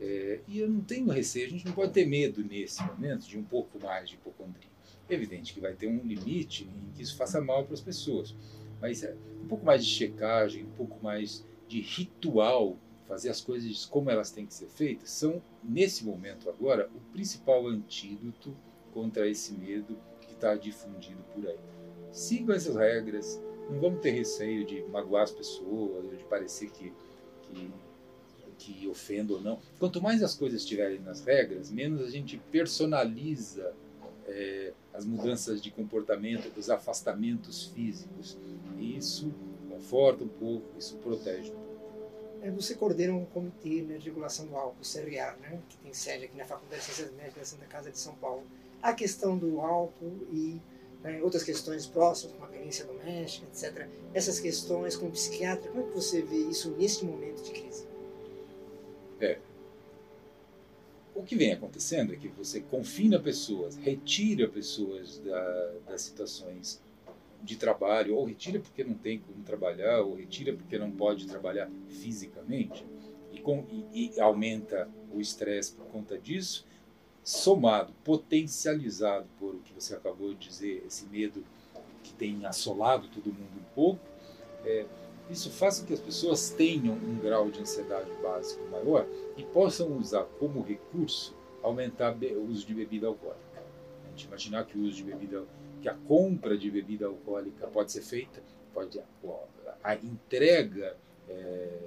É, 0.00 0.38
e 0.46 0.60
eu 0.60 0.70
não 0.70 0.80
tenho 0.80 1.08
receio, 1.08 1.44
a 1.44 1.50
gente 1.50 1.66
não 1.66 1.72
pode 1.72 1.92
ter 1.92 2.06
medo 2.06 2.40
nesse 2.44 2.80
momento 2.84 3.26
de 3.26 3.36
um 3.36 3.42
pouco 3.42 3.82
mais 3.82 4.08
de 4.08 4.14
hipocondria. 4.14 4.70
É 5.10 5.14
evidente 5.14 5.52
que 5.52 5.58
vai 5.58 5.74
ter 5.74 5.88
um 5.88 6.06
limite 6.06 6.62
em 6.62 6.92
que 6.94 7.02
isso 7.02 7.16
faça 7.16 7.40
mal 7.40 7.64
para 7.64 7.74
as 7.74 7.80
pessoas, 7.80 8.32
mas 8.80 9.02
é, 9.02 9.16
um 9.42 9.48
pouco 9.48 9.66
mais 9.66 9.84
de 9.84 9.90
checagem, 9.90 10.62
um 10.62 10.76
pouco 10.76 11.02
mais 11.02 11.44
de 11.66 11.80
ritual, 11.80 12.78
fazer 13.08 13.30
as 13.30 13.40
coisas 13.40 13.86
como 13.86 14.10
elas 14.10 14.30
têm 14.30 14.46
que 14.46 14.54
ser 14.54 14.68
feitas, 14.68 15.10
são, 15.10 15.42
nesse 15.64 16.04
momento 16.04 16.48
agora, 16.48 16.88
o 16.94 17.00
principal 17.12 17.66
antídoto 17.66 18.56
contra 18.94 19.28
esse 19.28 19.52
medo 19.54 19.98
que 20.20 20.32
está 20.32 20.54
difundido 20.54 21.24
por 21.34 21.44
aí. 21.44 21.58
Sigam 22.12 22.54
essas 22.54 22.76
regras, 22.76 23.42
não 23.68 23.80
vamos 23.80 24.00
ter 24.00 24.10
receio 24.10 24.64
de 24.64 24.82
magoar 24.84 25.24
as 25.24 25.30
pessoas, 25.30 26.10
de 26.16 26.24
parecer 26.24 26.70
que, 26.70 26.92
que, 27.42 27.70
que 28.58 28.88
ofenda 28.88 29.34
ou 29.34 29.40
não. 29.40 29.58
Quanto 29.78 30.00
mais 30.02 30.22
as 30.22 30.34
coisas 30.34 30.62
estiverem 30.62 31.00
nas 31.00 31.24
regras, 31.24 31.70
menos 31.70 32.02
a 32.02 32.10
gente 32.10 32.38
personaliza 32.50 33.74
é, 34.26 34.72
as 34.92 35.04
mudanças 35.04 35.60
de 35.60 35.70
comportamento, 35.70 36.50
os 36.56 36.70
afastamentos 36.70 37.66
físicos. 37.66 38.36
E 38.78 38.96
isso 38.96 39.32
conforta 39.68 40.24
um 40.24 40.28
pouco, 40.28 40.66
isso 40.78 40.96
protege 40.96 41.50
um 41.50 41.54
pouco. 41.54 41.68
É, 42.40 42.50
você 42.50 42.74
coordena 42.74 43.12
um 43.14 43.24
comitê 43.24 43.82
né, 43.82 43.98
de 43.98 44.08
regulação 44.08 44.46
do 44.46 44.56
álcool, 44.56 44.82
CRA, 44.82 45.36
né, 45.40 45.60
que 45.68 45.76
tem 45.78 45.92
sede 45.92 46.24
aqui 46.24 46.36
na 46.36 46.44
Faculdade 46.44 46.80
de 46.80 46.86
Ciências 46.86 47.12
Médicas 47.16 47.36
da 47.36 47.44
Santa 47.44 47.66
Casa 47.66 47.90
de 47.90 47.98
São 47.98 48.14
Paulo. 48.14 48.44
A 48.80 48.92
questão 48.92 49.36
do 49.36 49.60
álcool 49.60 50.18
e 50.32 50.60
né, 51.02 51.22
outras 51.22 51.42
questões 51.42 51.86
próximas, 51.86 52.34
como 52.34 52.44
a 52.44 52.48
violência 52.48 52.84
doméstica, 52.84 53.46
etc. 53.46 53.88
Essas 54.12 54.40
questões, 54.40 54.96
como 54.96 55.12
psiquiatra, 55.12 55.70
como 55.70 55.84
é 55.84 55.88
que 55.88 55.94
você 55.94 56.22
vê 56.22 56.36
isso 56.36 56.70
neste 56.76 57.04
momento 57.04 57.42
de 57.42 57.50
crise? 57.50 57.86
É. 59.20 59.38
O 61.14 61.22
que 61.22 61.34
vem 61.34 61.52
acontecendo 61.52 62.12
é 62.12 62.16
que 62.16 62.28
você 62.28 62.60
confina 62.60 63.18
pessoas, 63.18 63.76
retira 63.76 64.48
pessoas 64.48 65.18
da, 65.18 65.72
das 65.88 66.02
situações 66.02 66.80
de 67.42 67.56
trabalho, 67.56 68.16
ou 68.16 68.24
retira 68.24 68.60
porque 68.60 68.84
não 68.84 68.94
tem 68.94 69.20
como 69.20 69.42
trabalhar, 69.42 70.02
ou 70.02 70.14
retira 70.14 70.52
porque 70.52 70.78
não 70.78 70.90
pode 70.90 71.26
trabalhar 71.26 71.70
fisicamente, 71.88 72.84
e, 73.32 73.40
com, 73.40 73.64
e, 73.92 74.12
e 74.14 74.20
aumenta 74.20 74.88
o 75.12 75.20
estresse 75.20 75.72
por 75.72 75.86
conta 75.86 76.18
disso, 76.18 76.66
somado, 77.28 77.92
potencializado 78.02 79.26
por 79.38 79.54
o 79.54 79.58
que 79.58 79.74
você 79.74 79.94
acabou 79.94 80.32
de 80.32 80.48
dizer, 80.48 80.82
esse 80.86 81.04
medo 81.08 81.44
que 82.02 82.14
tem 82.14 82.46
assolado 82.46 83.06
todo 83.08 83.26
mundo 83.26 83.58
um 83.58 83.74
pouco, 83.74 84.00
é, 84.64 84.86
isso 85.28 85.50
faz 85.50 85.78
com 85.78 85.86
que 85.86 85.92
as 85.92 86.00
pessoas 86.00 86.48
tenham 86.48 86.94
um 86.94 87.18
grau 87.18 87.50
de 87.50 87.60
ansiedade 87.60 88.10
básico 88.22 88.66
maior 88.70 89.06
e 89.36 89.44
possam 89.44 89.94
usar 89.98 90.24
como 90.38 90.62
recurso 90.62 91.36
aumentar 91.62 92.16
o 92.16 92.50
uso 92.50 92.66
de 92.66 92.72
bebida 92.72 93.08
alcoólica. 93.08 93.62
A 94.06 94.08
gente 94.08 94.24
imaginar 94.24 94.64
que 94.64 94.78
o 94.78 94.80
uso 94.80 94.96
de 94.96 95.04
bebida, 95.04 95.44
que 95.82 95.88
a 95.90 95.94
compra 95.94 96.56
de 96.56 96.70
bebida 96.70 97.04
alcoólica 97.04 97.66
pode 97.66 97.92
ser 97.92 98.00
feita, 98.00 98.42
pode 98.72 98.98
a 99.84 99.94
entrega 99.96 100.96
é, 101.28 101.78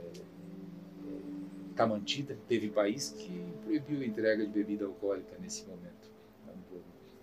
está 1.81 1.87
mantida. 1.87 2.37
Teve 2.47 2.69
país 2.69 3.09
que 3.17 3.43
proibiu 3.63 4.01
a 4.01 4.05
entrega 4.05 4.45
de 4.45 4.51
bebida 4.51 4.85
alcoólica 4.85 5.35
nesse 5.39 5.65
momento. 5.65 6.11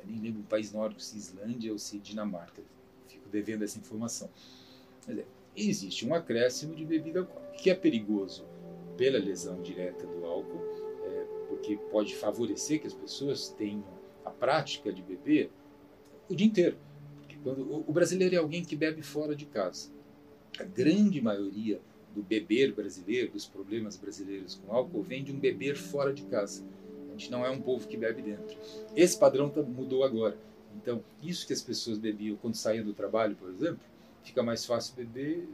Eu 0.00 0.06
nem 0.06 0.20
lembro 0.20 0.40
um 0.40 0.44
país 0.44 0.72
nórdico, 0.72 1.00
se 1.00 1.16
Islândia 1.16 1.72
ou 1.72 1.78
se 1.78 1.98
Dinamarca. 1.98 2.62
Fico 3.06 3.28
devendo 3.28 3.62
essa 3.62 3.78
informação. 3.78 4.28
Mas 5.06 5.18
é, 5.18 5.24
existe 5.56 6.06
um 6.06 6.14
acréscimo 6.14 6.74
de 6.74 6.84
bebida 6.84 7.20
alcoólica, 7.20 7.52
que 7.52 7.70
é 7.70 7.74
perigoso 7.74 8.44
pela 8.96 9.18
lesão 9.18 9.62
direta 9.62 10.06
do 10.06 10.24
álcool, 10.24 10.60
é, 11.04 11.26
porque 11.48 11.76
pode 11.90 12.16
favorecer 12.16 12.80
que 12.80 12.86
as 12.86 12.94
pessoas 12.94 13.48
tenham 13.50 13.84
a 14.24 14.30
prática 14.30 14.92
de 14.92 15.02
beber 15.02 15.50
o 16.28 16.34
dia 16.34 16.46
inteiro. 16.46 16.76
Porque 17.18 17.36
quando, 17.42 17.62
o, 17.62 17.84
o 17.86 17.92
brasileiro 17.92 18.34
é 18.34 18.38
alguém 18.38 18.64
que 18.64 18.74
bebe 18.74 19.02
fora 19.02 19.36
de 19.36 19.46
casa. 19.46 19.90
A 20.58 20.64
grande 20.64 21.20
maioria 21.20 21.80
do 22.18 22.22
beber 22.24 22.72
brasileiro, 22.72 23.30
dos 23.30 23.46
problemas 23.46 23.96
brasileiros 23.96 24.56
com 24.56 24.74
álcool, 24.74 25.02
vem 25.02 25.22
de 25.22 25.30
um 25.30 25.38
beber 25.38 25.76
fora 25.76 26.12
de 26.12 26.22
casa. 26.24 26.64
gente 27.12 27.30
não 27.30 27.46
é 27.46 27.50
um 27.50 27.60
povo 27.60 27.86
que 27.86 27.96
bebe 27.96 28.22
dentro. 28.22 28.56
Esse 28.96 29.16
padrão 29.16 29.48
tá, 29.48 29.62
mudou 29.62 30.02
agora. 30.02 30.36
Então, 30.76 31.00
isso 31.22 31.46
que 31.46 31.52
as 31.52 31.62
pessoas 31.62 31.96
bebiam 31.96 32.36
quando 32.36 32.56
saíam 32.56 32.84
do 32.84 32.92
trabalho, 32.92 33.36
por 33.36 33.50
exemplo, 33.50 33.78
fica 34.24 34.42
mais 34.42 34.66
fácil 34.66 34.96
beber 34.96 35.48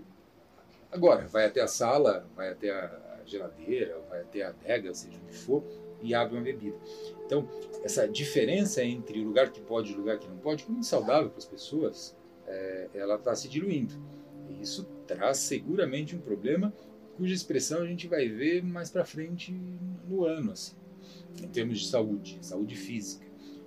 agora. 0.90 1.26
Vai 1.26 1.44
até 1.44 1.60
a 1.60 1.66
sala, 1.66 2.26
vai 2.34 2.50
até 2.50 2.70
a 2.70 3.20
geladeira, 3.26 4.00
vai 4.08 4.22
até 4.22 4.42
a 4.42 4.48
adega, 4.48 4.94
seja 4.94 5.18
o 5.18 5.20
que 5.28 5.34
for, 5.34 5.62
e 6.02 6.14
abre 6.14 6.34
uma 6.34 6.42
bebida. 6.42 6.76
Então, 7.26 7.46
essa 7.82 8.08
diferença 8.08 8.82
entre 8.82 9.20
o 9.20 9.24
lugar 9.24 9.50
que 9.50 9.60
pode 9.60 9.92
e 9.92 9.94
o 9.94 9.98
lugar 9.98 10.18
que 10.18 10.28
não 10.28 10.38
pode, 10.38 10.64
que 10.64 10.70
é 10.70 10.72
muito 10.72 10.86
saudável 10.86 11.28
para 11.28 11.38
as 11.38 11.44
pessoas, 11.44 12.16
é, 12.46 12.88
ela 12.94 13.16
está 13.16 13.34
se 13.34 13.48
diluindo. 13.48 13.94
Isso 14.64 14.84
traz 15.06 15.36
seguramente 15.38 16.16
um 16.16 16.20
problema 16.20 16.72
cuja 17.18 17.34
expressão 17.34 17.82
a 17.82 17.86
gente 17.86 18.08
vai 18.08 18.26
ver 18.26 18.64
mais 18.64 18.90
para 18.90 19.04
frente 19.04 19.52
no 20.08 20.24
ano, 20.24 20.52
assim, 20.52 20.74
em 21.38 21.46
termos 21.48 21.80
de 21.80 21.88
saúde, 21.88 22.38
saúde 22.40 22.74
física. 22.74 23.26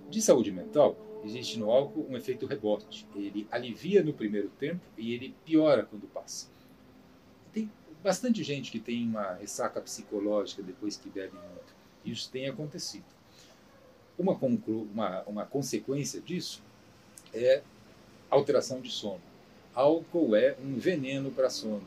De 0.10 0.20
saúde 0.20 0.52
mental, 0.52 0.98
existe 1.24 1.60
no 1.60 1.70
álcool 1.70 2.08
um 2.10 2.18
efeito 2.18 2.48
rebote. 2.48 3.08
Ele 3.16 3.48
alivia 3.52 4.04
no 4.04 4.12
primeiro 4.12 4.50
tempo 4.50 4.82
e 4.98 5.14
ele 5.14 5.36
piora 5.46 5.86
quando 5.86 6.08
passa. 6.08 6.50
Tem 7.54 7.72
bastante 8.04 8.44
gente 8.44 8.72
que 8.72 8.80
tem 8.80 9.08
uma 9.08 9.34
ressaca 9.34 9.80
psicológica 9.80 10.64
depois 10.64 10.98
que 10.98 11.10
bebe 11.10 11.36
muito. 11.36 11.76
Isso 12.04 12.32
tem 12.32 12.50
acontecido. 12.50 13.06
Uma, 14.18 14.34
uma, 14.34 15.24
uma 15.24 15.46
consequência 15.46 16.20
disso 16.20 16.64
é 17.32 17.62
alteração 18.32 18.82
de 18.82 18.90
sono. 18.90 19.27
Álcool 19.78 20.36
é 20.36 20.58
um 20.60 20.76
veneno 20.76 21.30
para 21.30 21.52
sono. 21.52 21.84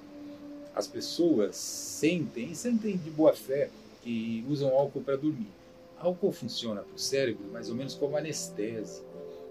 As 0.77 0.87
pessoas 0.87 1.57
sentem, 1.57 2.55
sentem 2.55 2.97
de 2.97 3.11
boa 3.11 3.33
fé, 3.33 3.69
que 4.01 4.47
usam 4.49 4.69
álcool 4.69 5.01
para 5.01 5.17
dormir. 5.17 5.51
Álcool 5.99 6.31
funciona 6.31 6.83
para 6.83 6.95
o 6.95 6.99
cérebro 6.99 7.51
mais 7.51 7.69
ou 7.69 7.75
menos 7.75 7.97
como 7.97 8.17
anestésico. 8.17 9.05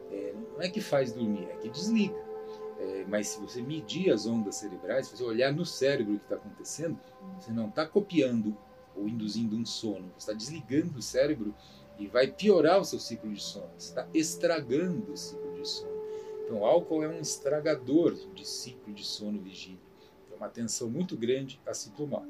É, 0.10 0.34
não 0.54 0.62
é 0.62 0.70
que 0.70 0.80
faz 0.80 1.12
dormir, 1.12 1.50
é 1.52 1.58
que 1.58 1.68
desliga. 1.68 2.16
É, 2.80 3.04
mas 3.10 3.28
se 3.28 3.42
você 3.42 3.62
medir 3.62 4.10
as 4.10 4.26
ondas 4.26 4.56
cerebrais, 4.56 5.08
se 5.08 5.18
você 5.18 5.24
olhar 5.26 5.52
no 5.52 5.66
cérebro 5.66 6.14
o 6.14 6.18
que 6.18 6.24
está 6.24 6.36
acontecendo, 6.36 6.98
você 7.38 7.52
não 7.52 7.68
está 7.68 7.86
copiando 7.86 8.56
ou 8.96 9.06
induzindo 9.10 9.58
um 9.58 9.66
sono, 9.66 10.10
você 10.18 10.32
está 10.32 10.34
desligando 10.34 10.98
o 10.98 11.02
cérebro 11.02 11.54
e 12.00 12.08
vai 12.08 12.28
piorar 12.28 12.80
o 12.80 12.86
seu 12.86 13.02
ciclo 13.02 13.34
de 13.34 13.44
sono, 13.44 13.68
você 13.78 13.90
está 13.90 14.08
estragando 14.14 15.12
o 15.12 15.18
ciclo 15.18 15.54
de 15.62 15.68
sono. 15.68 15.89
Então, 16.50 16.62
o 16.62 16.66
álcool 16.66 17.04
é 17.04 17.08
um 17.08 17.22
estragador 17.22 18.16
de 18.34 18.44
ciclo 18.44 18.92
de 18.92 19.06
sono 19.06 19.40
vigília. 19.40 19.78
É 20.32 20.36
uma 20.36 20.48
atenção 20.48 20.90
muito 20.90 21.16
grande 21.16 21.62
a 21.64 21.76
se 21.76 21.92
tomar. 21.92 22.26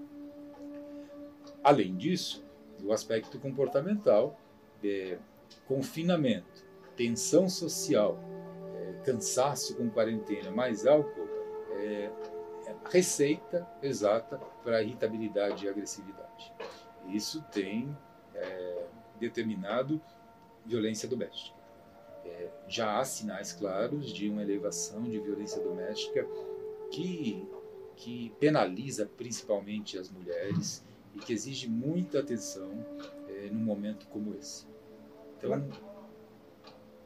Além 1.64 1.96
disso, 1.96 2.46
o 2.84 2.92
aspecto 2.92 3.40
comportamental, 3.40 4.38
é, 4.84 5.18
confinamento, 5.66 6.66
tensão 6.98 7.48
social, 7.48 8.20
é, 8.76 9.04
cansaço 9.06 9.78
com 9.78 9.90
quarentena, 9.90 10.52
mais 10.52 10.86
álcool, 10.86 11.30
é, 11.78 12.12
é 12.68 12.76
receita 12.92 13.66
exata 13.82 14.38
para 14.66 14.84
irritabilidade 14.84 15.66
e 15.66 15.70
agressividade. 15.70 16.54
Isso 17.08 17.42
tem 17.54 17.98
é, 18.36 18.86
determinado 19.18 20.02
violência 20.66 21.08
doméstica. 21.08 21.59
É, 22.30 22.50
já 22.68 23.00
há 23.00 23.06
sinais 23.06 23.52
claros 23.54 24.14
de 24.14 24.30
uma 24.30 24.44
elevação 24.44 25.04
de 25.04 25.20
violência 25.20 25.62
doméstica 25.62 26.26
que, 26.92 27.48
que 27.96 28.32
penaliza 28.40 29.10
principalmente 29.18 29.98
as 29.98 30.10
mulheres 30.10 30.84
e 31.16 31.20
que 31.20 31.34
exige 31.34 31.68
muita 31.68 32.20
atenção 32.20 32.70
é, 33.28 33.50
num 33.50 33.64
momento 33.64 34.08
como 34.08 34.36
esse. 34.36 34.68
Então, 35.38 35.58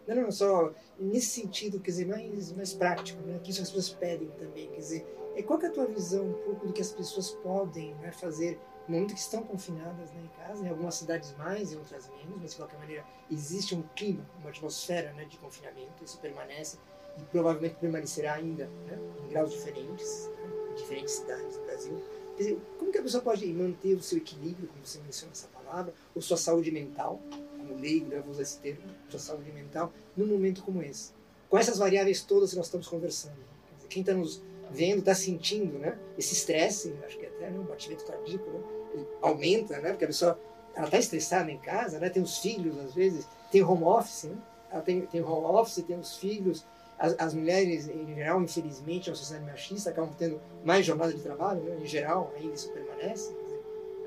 não, 0.07 0.23
não, 0.23 0.31
só 0.31 0.73
nesse 0.99 1.27
sentido, 1.27 1.79
quer 1.79 1.91
dizer, 1.91 2.07
mais, 2.07 2.51
mais 2.51 2.73
prático, 2.73 3.21
né? 3.21 3.39
que 3.41 3.51
isso 3.51 3.61
as 3.61 3.69
pessoas 3.69 3.89
pedem 3.89 4.29
também, 4.31 4.69
quer 4.69 4.79
dizer, 4.79 5.07
é, 5.35 5.41
qual 5.41 5.61
é 5.61 5.67
a 5.67 5.71
tua 5.71 5.85
visão 5.85 6.29
um 6.29 6.33
pouco 6.33 6.67
do 6.67 6.73
que 6.73 6.81
as 6.81 6.91
pessoas 6.91 7.31
podem 7.31 7.93
né, 7.95 8.11
fazer 8.11 8.59
no 8.87 8.95
momento 8.95 9.13
que 9.13 9.19
estão 9.19 9.43
confinadas 9.43 10.11
né, 10.11 10.21
em 10.23 10.43
casa, 10.43 10.65
em 10.65 10.69
algumas 10.69 10.95
cidades 10.95 11.33
mais, 11.37 11.71
em 11.71 11.77
outras 11.77 12.09
menos, 12.09 12.37
mas 12.41 12.51
de 12.51 12.57
qualquer 12.57 12.77
maneira 12.77 13.05
existe 13.31 13.73
um 13.75 13.81
clima, 13.95 14.25
uma 14.39 14.49
atmosfera 14.49 15.13
né, 15.13 15.25
de 15.25 15.37
confinamento, 15.37 16.03
isso 16.03 16.19
permanece 16.19 16.77
e 17.17 17.23
provavelmente 17.25 17.75
permanecerá 17.75 18.33
ainda 18.33 18.65
né, 18.65 18.99
em 19.23 19.29
graus 19.29 19.51
diferentes, 19.51 20.29
né, 20.37 20.71
em 20.71 20.75
diferentes 20.75 21.13
cidades 21.13 21.57
do 21.57 21.63
Brasil. 21.63 22.03
Quer 22.35 22.43
dizer, 22.43 22.61
como 22.79 22.91
que 22.91 22.97
a 22.97 23.03
pessoa 23.03 23.23
pode 23.23 23.45
manter 23.53 23.93
o 23.93 24.01
seu 24.01 24.17
equilíbrio, 24.17 24.67
como 24.67 24.85
você 24.85 24.99
menciona 24.99 25.31
essa 25.31 25.47
palavra, 25.47 25.93
ou 26.13 26.21
sua 26.21 26.37
saúde 26.37 26.71
mental, 26.71 27.21
como 27.57 27.79
leigo, 27.79 28.07
né, 28.07 28.19
vou 28.19 28.31
usar 28.31 28.41
esse 28.41 28.59
termo, 28.59 28.81
sua 29.07 29.19
saúde 29.19 29.51
mental, 29.51 29.93
num 30.17 30.25
momento 30.25 30.61
como 30.63 30.81
esse? 30.81 31.11
Com 31.49 31.57
essas 31.57 31.77
variáveis 31.77 32.21
todas 32.21 32.49
que 32.49 32.57
nós 32.57 32.65
estamos 32.65 32.87
conversando. 32.87 33.37
Dizer, 33.77 33.87
quem 33.87 34.01
está 34.01 34.13
nos 34.13 34.41
vendo, 34.71 34.99
está 34.99 35.13
sentindo 35.13 35.77
né, 35.77 35.97
esse 36.17 36.33
estresse, 36.33 36.93
acho 37.05 37.17
que 37.17 37.25
até 37.43 37.49
né, 37.49 37.59
um 37.59 37.63
batimento 37.63 38.05
cardíaco, 38.05 38.49
né, 38.49 39.05
aumenta, 39.21 39.79
né, 39.79 39.89
porque 39.89 40.05
a 40.05 40.07
pessoa 40.07 40.39
ela 40.75 40.85
está 40.85 40.97
estressada 40.97 41.51
em 41.51 41.57
casa, 41.57 41.99
né, 41.99 42.09
tem 42.09 42.23
os 42.23 42.37
filhos 42.37 42.77
às 42.79 42.93
vezes, 42.93 43.27
tem 43.51 43.61
home 43.61 43.83
office, 43.83 44.23
né, 44.23 44.37
ela 44.71 44.81
tem, 44.81 45.01
tem 45.01 45.21
home 45.21 45.45
office, 45.45 45.83
tem 45.85 45.99
os 45.99 46.17
filhos, 46.17 46.65
as, 46.97 47.15
as, 47.19 47.33
mulheres 47.33 47.87
em 47.87 48.15
geral, 48.15 48.41
infelizmente, 48.41 49.09
na 49.09 49.15
sociedade 49.15 49.49
machista, 49.49 49.89
acabam 49.89 50.13
tendo 50.17 50.39
mais 50.63 50.85
jornada 50.85 51.13
de 51.13 51.21
trabalho, 51.21 51.61
né, 51.61 51.77
em 51.81 51.85
geral, 51.85 52.31
ainda 52.35 52.53
isso 52.53 52.71
permanece, 52.71 53.35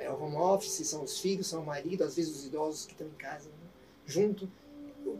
é 0.00 0.10
o 0.10 0.22
home 0.22 0.36
office, 0.36 0.86
são 0.86 1.02
os 1.02 1.20
filhos, 1.20 1.46
são 1.46 1.62
o 1.62 1.66
marido, 1.66 2.04
às 2.04 2.16
vezes 2.16 2.36
os 2.36 2.46
idosos 2.46 2.86
que 2.86 2.92
estão 2.92 3.06
em 3.06 3.18
casa 3.18 3.48
né, 3.48 3.66
junto. 4.04 4.48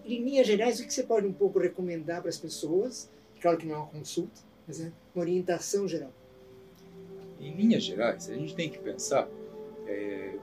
Em 0.05 0.23
linhas 0.23 0.47
gerais, 0.47 0.79
o 0.79 0.87
que 0.87 0.93
você 0.93 1.03
pode 1.03 1.27
um 1.27 1.33
pouco 1.33 1.59
recomendar 1.59 2.21
para 2.21 2.29
as 2.29 2.37
pessoas? 2.37 3.09
Claro 3.41 3.57
que 3.57 3.67
não 3.67 3.75
é 3.75 3.79
uma 3.79 3.87
consulta, 3.87 4.41
mas 4.67 4.81
é 4.81 4.93
uma 5.15 5.23
orientação 5.23 5.89
geral. 5.89 6.13
Em 7.41 7.55
linhas 7.55 7.83
gerais, 7.83 8.31
a 8.31 8.35
gente 8.35 8.55
tem 8.55 8.71
que 8.71 8.79
pensar 8.79 9.29
é, 9.87 10.37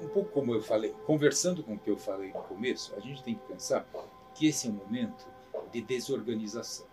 um 0.00 0.08
pouco 0.08 0.30
como 0.30 0.54
eu 0.54 0.62
falei, 0.62 0.94
conversando 1.06 1.62
com 1.62 1.74
o 1.74 1.78
que 1.78 1.90
eu 1.90 1.96
falei 1.96 2.32
no 2.32 2.42
começo, 2.42 2.94
a 2.96 3.00
gente 3.00 3.22
tem 3.22 3.34
que 3.34 3.46
pensar 3.46 3.86
que 4.34 4.46
esse 4.46 4.66
é 4.66 4.70
um 4.70 4.74
momento 4.74 5.26
de 5.72 5.80
desorganização. 5.80 6.86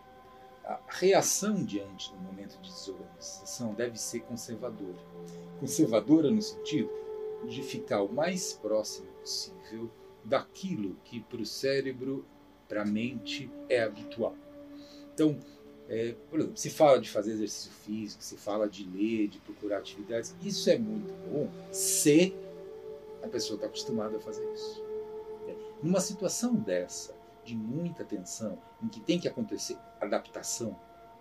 A 0.64 0.80
reação 0.88 1.64
diante 1.64 2.12
do 2.12 2.20
momento 2.20 2.60
de 2.62 2.70
desorganização 2.70 3.74
deve 3.74 4.00
ser 4.00 4.22
conservadora. 4.22 5.00
Conservadora 5.60 6.30
no 6.30 6.42
sentido 6.42 6.90
de 7.48 7.62
ficar 7.64 8.02
o 8.02 8.12
mais 8.12 8.54
próximo 8.54 9.08
possível 9.20 9.90
daquilo 10.24 10.96
que 11.04 11.20
para 11.20 11.42
o 11.42 11.46
cérebro, 11.46 12.26
para 12.70 12.84
a 12.84 12.86
mente, 12.86 13.50
é 13.68 13.82
habitual. 13.82 14.36
Então, 15.14 15.38
é, 15.92 16.16
por 16.30 16.40
exemplo, 16.40 16.58
se 16.58 16.70
fala 16.70 17.02
de 17.02 17.10
fazer 17.10 17.34
exercício 17.34 17.70
físico, 17.70 18.24
se 18.24 18.38
fala 18.38 18.70
de 18.70 18.90
ler, 18.90 19.28
de 19.28 19.40
procurar 19.40 19.80
atividades, 19.80 20.34
isso 20.42 20.70
é 20.70 20.78
muito 20.78 21.14
bom 21.30 21.50
se 21.70 22.34
a 23.22 23.28
pessoa 23.28 23.56
está 23.56 23.68
acostumada 23.68 24.16
a 24.16 24.20
fazer 24.22 24.50
isso. 24.54 24.82
É, 25.50 25.56
numa 25.84 26.00
situação 26.00 26.56
dessa, 26.56 27.14
de 27.44 27.58
muita 27.58 28.06
tensão, 28.06 28.58
em 28.82 28.88
que 28.88 29.02
tem 29.02 29.20
que 29.20 29.28
acontecer 29.28 29.78
adaptação 30.00 30.80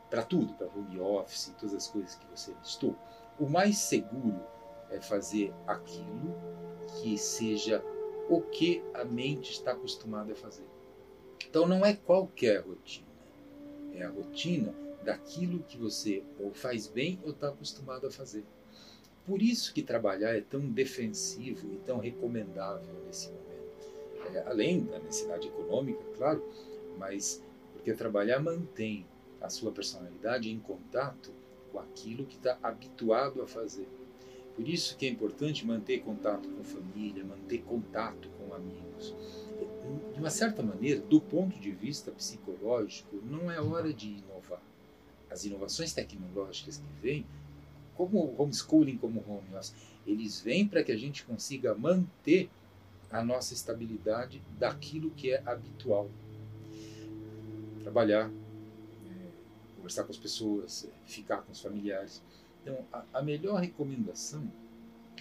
para 0.09 0.23
tudo, 0.23 0.55
para 0.55 0.69
home 0.69 1.01
office, 1.01 1.53
todas 1.59 1.75
as 1.75 1.89
coisas 1.89 2.15
que 2.15 2.27
você 2.29 2.55
listou, 2.63 2.97
o 3.41 3.49
mais 3.49 3.77
seguro 3.77 4.41
é 4.89 5.01
fazer 5.01 5.53
aquilo 5.67 6.33
que 7.01 7.19
seja 7.19 7.85
o 8.29 8.41
que 8.41 8.85
a 8.95 9.05
mente 9.05 9.51
está 9.51 9.73
acostumada 9.73 10.33
a 10.33 10.37
fazer. 10.37 10.67
Então 11.45 11.67
não 11.67 11.85
é 11.85 11.93
qualquer 11.93 12.61
rotina 12.61 13.10
é 13.95 14.05
a 14.05 14.11
rotina 14.11 14.75
daquilo 15.05 15.61
que 15.61 15.77
você 15.77 16.23
ou 16.39 16.53
faz 16.53 16.87
bem 16.87 17.19
ou 17.25 17.31
está 17.31 17.49
acostumado 17.49 18.07
a 18.07 18.11
fazer. 18.11 18.45
Por 19.27 19.43
isso 19.43 19.73
que 19.73 19.83
trabalhar 19.83 20.37
é 20.37 20.41
tão 20.41 20.61
defensivo 20.61 21.73
e 21.73 21.77
tão 21.79 21.99
recomendável 21.99 22.95
nesse 23.07 23.29
momento. 23.29 23.51
É, 24.35 24.43
além 24.47 24.85
da 24.85 24.99
necessidade 24.99 25.49
econômica, 25.49 26.03
claro, 26.17 26.45
mas 26.99 27.43
porque 27.73 27.93
trabalhar 27.95 28.41
mantém 28.41 29.07
a 29.41 29.49
sua 29.49 29.73
personalidade 29.73 30.51
em 30.51 30.59
contato 30.59 31.33
com 31.73 31.79
aquilo 31.79 32.27
que 32.27 32.37
está 32.37 32.59
habituado 32.63 33.41
a 33.43 33.47
fazer. 33.47 33.89
Por 34.55 34.69
isso 34.69 34.97
que 34.97 35.07
é 35.07 35.09
importante 35.09 35.67
manter 35.67 36.03
contato 36.03 36.49
com 36.49 36.63
família, 36.63 37.25
manter 37.25 37.63
contato 37.63 38.29
com 38.37 38.53
amigos 38.55 39.15
de 40.13 40.19
uma 40.19 40.31
certa 40.31 40.63
maneira, 40.63 41.01
do 41.01 41.21
ponto 41.21 41.59
de 41.59 41.71
vista 41.71 42.11
psicológico, 42.11 43.17
não 43.25 43.51
é 43.51 43.61
hora 43.61 43.93
de 43.93 44.09
inovar. 44.09 44.63
As 45.31 45.45
inovações 45.45 45.93
tecnológicas 45.93 46.79
que 46.79 47.03
vêm, 47.03 47.27
como 47.97 48.35
homeschooling, 48.39 48.97
como 48.97 49.25
home 49.27 49.55
office, 49.55 49.75
eles 50.07 50.41
vêm 50.41 50.67
para 50.67 50.83
que 50.83 50.93
a 50.93 50.97
gente 50.97 51.25
consiga 51.25 51.75
manter 51.75 52.51
a 53.11 53.25
nossa 53.25 53.55
estabilidade 53.55 54.43
daquilo 54.59 55.11
que 55.11 55.33
é 55.33 55.43
habitual. 55.45 56.09
Trabalhar, 57.83 58.31
é, 58.31 59.29
conversar 59.77 60.05
com 60.05 60.13
as 60.13 60.19
pessoas, 60.19 60.85
é, 60.85 61.09
ficar 61.09 61.39
com 61.43 61.53
os 61.53 61.61
familiares. 61.61 62.23
Então, 62.63 62.85
a, 62.93 63.05
a 63.15 63.23
melhor 63.23 63.61
recomendação 63.61 64.51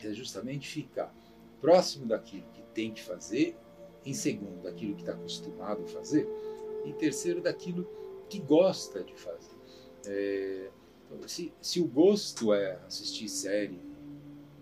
é 0.03 0.13
justamente 0.13 0.67
ficar 0.67 1.13
próximo 1.59 2.05
daquilo 2.05 2.45
que 2.53 2.61
tem 2.73 2.93
que 2.93 3.01
fazer, 3.01 3.57
em 4.05 4.13
segundo, 4.13 4.63
daquilo 4.63 4.95
que 4.95 5.01
está 5.01 5.13
acostumado 5.13 5.83
a 5.83 5.87
fazer, 5.87 6.27
e 6.85 6.93
terceiro, 6.93 7.41
daquilo 7.41 7.87
que 8.29 8.39
gosta 8.39 9.03
de 9.03 9.13
fazer. 9.15 9.55
É, 10.05 10.69
se, 11.27 11.51
se 11.61 11.81
o 11.81 11.85
gosto 11.85 12.53
é 12.53 12.79
assistir 12.87 13.27
série 13.27 13.79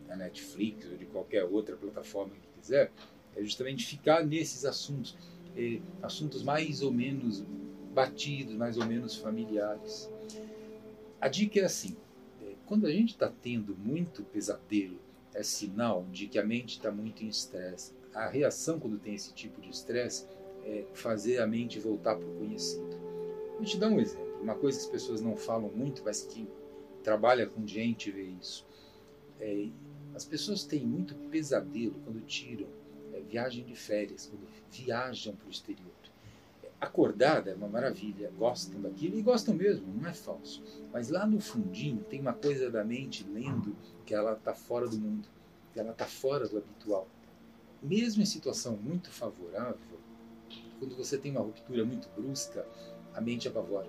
na 0.08 0.16
Netflix 0.16 0.90
ou 0.90 0.98
de 0.98 1.06
qualquer 1.06 1.44
outra 1.44 1.76
plataforma 1.76 2.34
que 2.36 2.48
quiser, 2.60 2.92
é 3.36 3.44
justamente 3.44 3.86
ficar 3.86 4.26
nesses 4.26 4.66
assuntos, 4.66 5.16
é, 5.56 5.80
assuntos 6.02 6.42
mais 6.42 6.82
ou 6.82 6.92
menos 6.92 7.44
batidos, 7.94 8.56
mais 8.56 8.78
ou 8.78 8.86
menos 8.86 9.16
familiares. 9.16 10.10
A 11.20 11.28
dica 11.28 11.60
é 11.60 11.64
assim: 11.64 11.96
é, 12.42 12.54
quando 12.66 12.88
a 12.88 12.92
gente 12.92 13.10
está 13.10 13.32
tendo 13.42 13.76
muito 13.76 14.24
pesadelo, 14.24 15.00
é 15.34 15.44
sinal 15.44 16.06
de 16.12 16.28
que 16.28 16.40
a 16.40 16.44
mente 16.44 16.78
está 16.78 16.92
muito 16.92 17.24
em 17.24 17.28
estresse. 17.28 17.94
A 18.14 18.28
reação 18.28 18.80
quando 18.80 19.00
tem 19.00 19.16
esse 19.16 19.34
tipo 19.34 19.62
de 19.62 19.70
estresse 19.70 20.28
é 20.64 20.86
fazer 20.94 21.40
a 21.40 21.48
mente 21.48 21.80
voltar 21.80 22.16
para 22.16 22.28
o 22.28 22.36
conhecido. 22.38 22.98
Vou 23.56 23.66
te 23.66 23.78
dar 23.78 23.90
um 23.90 24.00
exemplo. 24.00 24.42
Uma 24.42 24.56
coisa 24.56 24.78
que 24.78 24.86
as 24.86 24.92
pessoas 24.92 25.22
não 25.22 25.36
falam 25.36 25.70
muito, 25.70 26.04
mas 26.04 26.22
que 26.24 26.48
trabalha 27.04 27.48
com 27.48 27.66
gente 27.66 28.12
vê 28.12 28.24
isso. 28.24 28.66
É, 29.40 29.70
as 30.14 30.26
pessoas 30.26 30.64
têm 30.64 30.86
muito 30.86 31.16
pesadelo 31.30 31.96
quando 32.04 32.20
tiram 32.22 32.68
é, 33.14 33.20
viagem 33.22 33.64
de 33.64 33.76
férias, 33.76 34.28
quando 34.28 34.48
viajam 34.72 35.36
para 35.36 35.48
o 35.48 35.52
exterior. 35.52 35.94
Acordada 36.80 37.50
é 37.50 37.56
uma 37.56 37.68
maravilha, 37.68 38.32
gostam 38.38 38.80
daquilo 38.80 39.18
e 39.18 39.22
gostam 39.24 39.56
mesmo, 39.56 39.88
não 39.96 40.08
é 40.08 40.14
falso. 40.14 40.64
Mas 40.94 41.10
lá 41.10 41.26
no 41.26 41.40
fundinho 41.40 42.04
tem 42.04 42.22
uma 42.22 42.34
coisa 42.34 42.70
da 42.70 42.84
mente 42.84 43.26
lendo 43.28 43.76
que 44.06 44.14
ela 44.14 44.34
está 44.34 44.54
fora 44.54 44.88
do 44.88 44.98
mundo, 44.98 45.28
que 45.74 45.80
ela 45.80 45.92
está 45.92 46.06
fora 46.06 46.48
do 46.48 46.58
habitual. 46.58 47.08
Mesmo 47.82 48.22
em 48.22 48.26
situação 48.26 48.78
muito 48.78 49.10
favorável, 49.10 50.00
quando 50.80 50.96
você 50.96 51.18
tem 51.18 51.32
uma 51.32 51.42
ruptura 51.42 51.86
muito 51.86 52.10
brusca, 52.16 52.66
a 53.14 53.22
mente 53.22 53.48
apavora. 53.48 53.88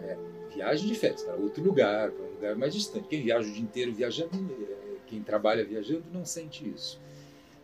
É, 0.00 0.16
viagem 0.54 0.86
de 0.86 0.94
férias 0.94 1.22
para 1.22 1.34
outro 1.34 1.62
lugar, 1.62 2.10
para 2.10 2.24
um 2.24 2.34
lugar 2.34 2.56
mais 2.56 2.74
distante. 2.74 3.08
Quem 3.08 3.22
viaja 3.22 3.48
o 3.48 3.52
dia 3.52 3.62
inteiro 3.62 3.92
viajando, 3.92 4.30
é, 4.34 4.96
quem 5.06 5.22
trabalha 5.22 5.64
viajando, 5.64 6.04
não 6.12 6.24
sente 6.24 6.68
isso. 6.68 7.00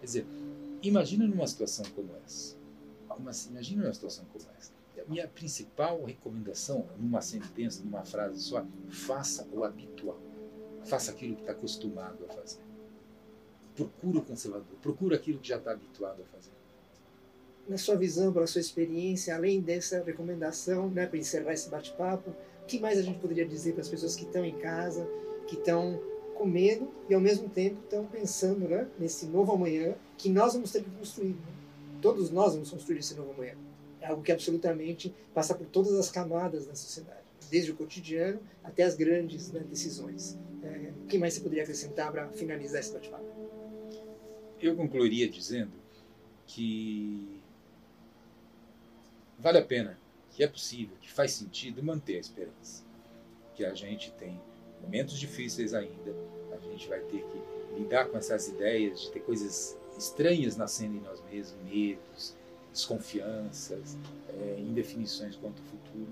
Quer 0.01 0.07
dizer, 0.07 0.27
imagina 0.83 1.27
numa 1.27 1.47
situação 1.47 1.85
como 1.95 2.11
essa 2.25 2.57
mas 3.21 3.47
imagina 3.47 3.85
uma 3.85 3.93
situação 3.93 4.25
como 4.33 4.45
essa. 4.59 4.73
A 5.01 5.11
minha 5.11 5.29
principal 5.29 6.03
recomendação, 6.05 6.87
numa 6.99 7.21
sentença, 7.21 7.83
numa 7.85 8.05
frase 8.05 8.41
só, 8.41 8.65
faça 8.89 9.47
o 9.53 9.65
habitual. 9.65 10.19
Faça 10.85 11.11
aquilo 11.11 11.35
que 11.35 11.43
está 11.43 11.53
acostumado 11.53 12.25
a 12.25 12.33
fazer. 12.33 12.61
Procura 13.75 14.19
o 14.19 14.23
conservador, 14.23 14.77
procura 14.81 15.17
aquilo 15.17 15.39
que 15.39 15.49
já 15.49 15.57
está 15.57 15.73
habituado 15.73 16.23
a 16.23 16.25
fazer. 16.27 16.51
Na 17.69 17.79
sua 17.79 17.97
visão, 17.97 18.33
pela 18.33 18.47
sua 18.47 18.61
experiência, 18.61 19.35
além 19.35 19.61
dessa 19.61 20.03
recomendação, 20.03 20.89
né, 20.91 21.07
para 21.07 21.19
encerrar 21.19 21.53
esse 21.53 21.69
bate-papo, 21.69 22.31
o 22.63 22.67
que 22.67 22.79
mais 22.79 22.99
a 22.99 23.03
gente 23.03 23.19
poderia 23.19 23.47
dizer 23.47 23.73
para 23.73 23.81
as 23.81 23.89
pessoas 23.89 24.15
que 24.15 24.25
estão 24.25 24.45
em 24.45 24.57
casa, 24.59 25.09
que 25.47 25.57
estão 25.57 26.01
com 26.37 26.45
medo 26.45 26.89
e 27.09 27.15
ao 27.15 27.21
mesmo 27.21 27.49
tempo 27.49 27.81
estão 27.83 28.05
pensando 28.07 28.69
né, 28.69 28.87
nesse 28.99 29.27
novo 29.27 29.53
amanhã 29.53 29.95
que 30.19 30.29
nós 30.29 30.53
vamos 30.53 30.71
ter 30.71 30.83
que 30.83 30.91
construir? 30.91 31.31
Né? 31.31 31.55
todos 32.05 32.31
nós 32.31 32.53
vamos 32.53 32.71
construir 32.71 32.99
esse 32.99 33.15
novo 33.15 33.33
amanhã. 33.33 33.55
É 33.99 34.09
algo 34.09 34.23
que 34.23 34.31
absolutamente 34.31 35.15
passa 35.33 35.55
por 35.55 35.67
todas 35.67 35.95
as 35.95 36.11
camadas 36.11 36.67
da 36.67 36.75
sociedade, 36.75 37.25
desde 37.51 37.71
o 37.71 37.75
cotidiano 37.75 38.41
até 38.63 38.83
as 38.83 38.95
grandes 38.95 39.51
né, 39.51 39.61
decisões. 39.61 40.37
É, 40.63 40.93
o 41.03 41.07
que 41.07 41.17
mais 41.17 41.33
você 41.33 41.41
poderia 41.41 41.63
acrescentar 41.63 42.13
para 42.13 42.29
finalizar 42.29 42.81
esse 42.81 42.93
bate-papo? 42.93 43.25
Eu 44.64 44.74
concluiria 44.74 45.29
dizendo 45.29 45.72
que 46.46 47.38
vale 49.38 49.59
a 49.59 49.62
pena, 49.62 49.98
que 50.31 50.42
é 50.42 50.48
possível, 50.48 50.96
que 51.03 51.12
faz 51.12 51.33
sentido 51.33 51.83
manter 51.83 52.16
a 52.16 52.20
esperança. 52.20 52.83
Que 53.55 53.62
a 53.62 53.74
gente 53.74 54.11
tem 54.12 54.40
momentos 54.81 55.18
difíceis 55.18 55.74
ainda, 55.74 56.16
a 56.50 56.59
gente 56.70 56.88
vai 56.88 57.00
ter 57.00 57.22
que 57.22 57.79
lidar 57.79 58.07
com 58.07 58.16
essas 58.16 58.48
ideias 58.48 59.03
de 59.03 59.11
ter 59.11 59.20
coisas 59.20 59.77
estranhas 59.98 60.57
nascendo 60.57 60.96
em 60.96 61.00
nós 61.00 61.22
mesmos, 61.31 61.62
medos, 61.62 62.35
desconfianças, 62.72 63.98
é, 64.31 64.61
indefinições 64.61 65.37
quanto 65.37 65.61
ao 65.61 65.68
futuro, 65.68 66.09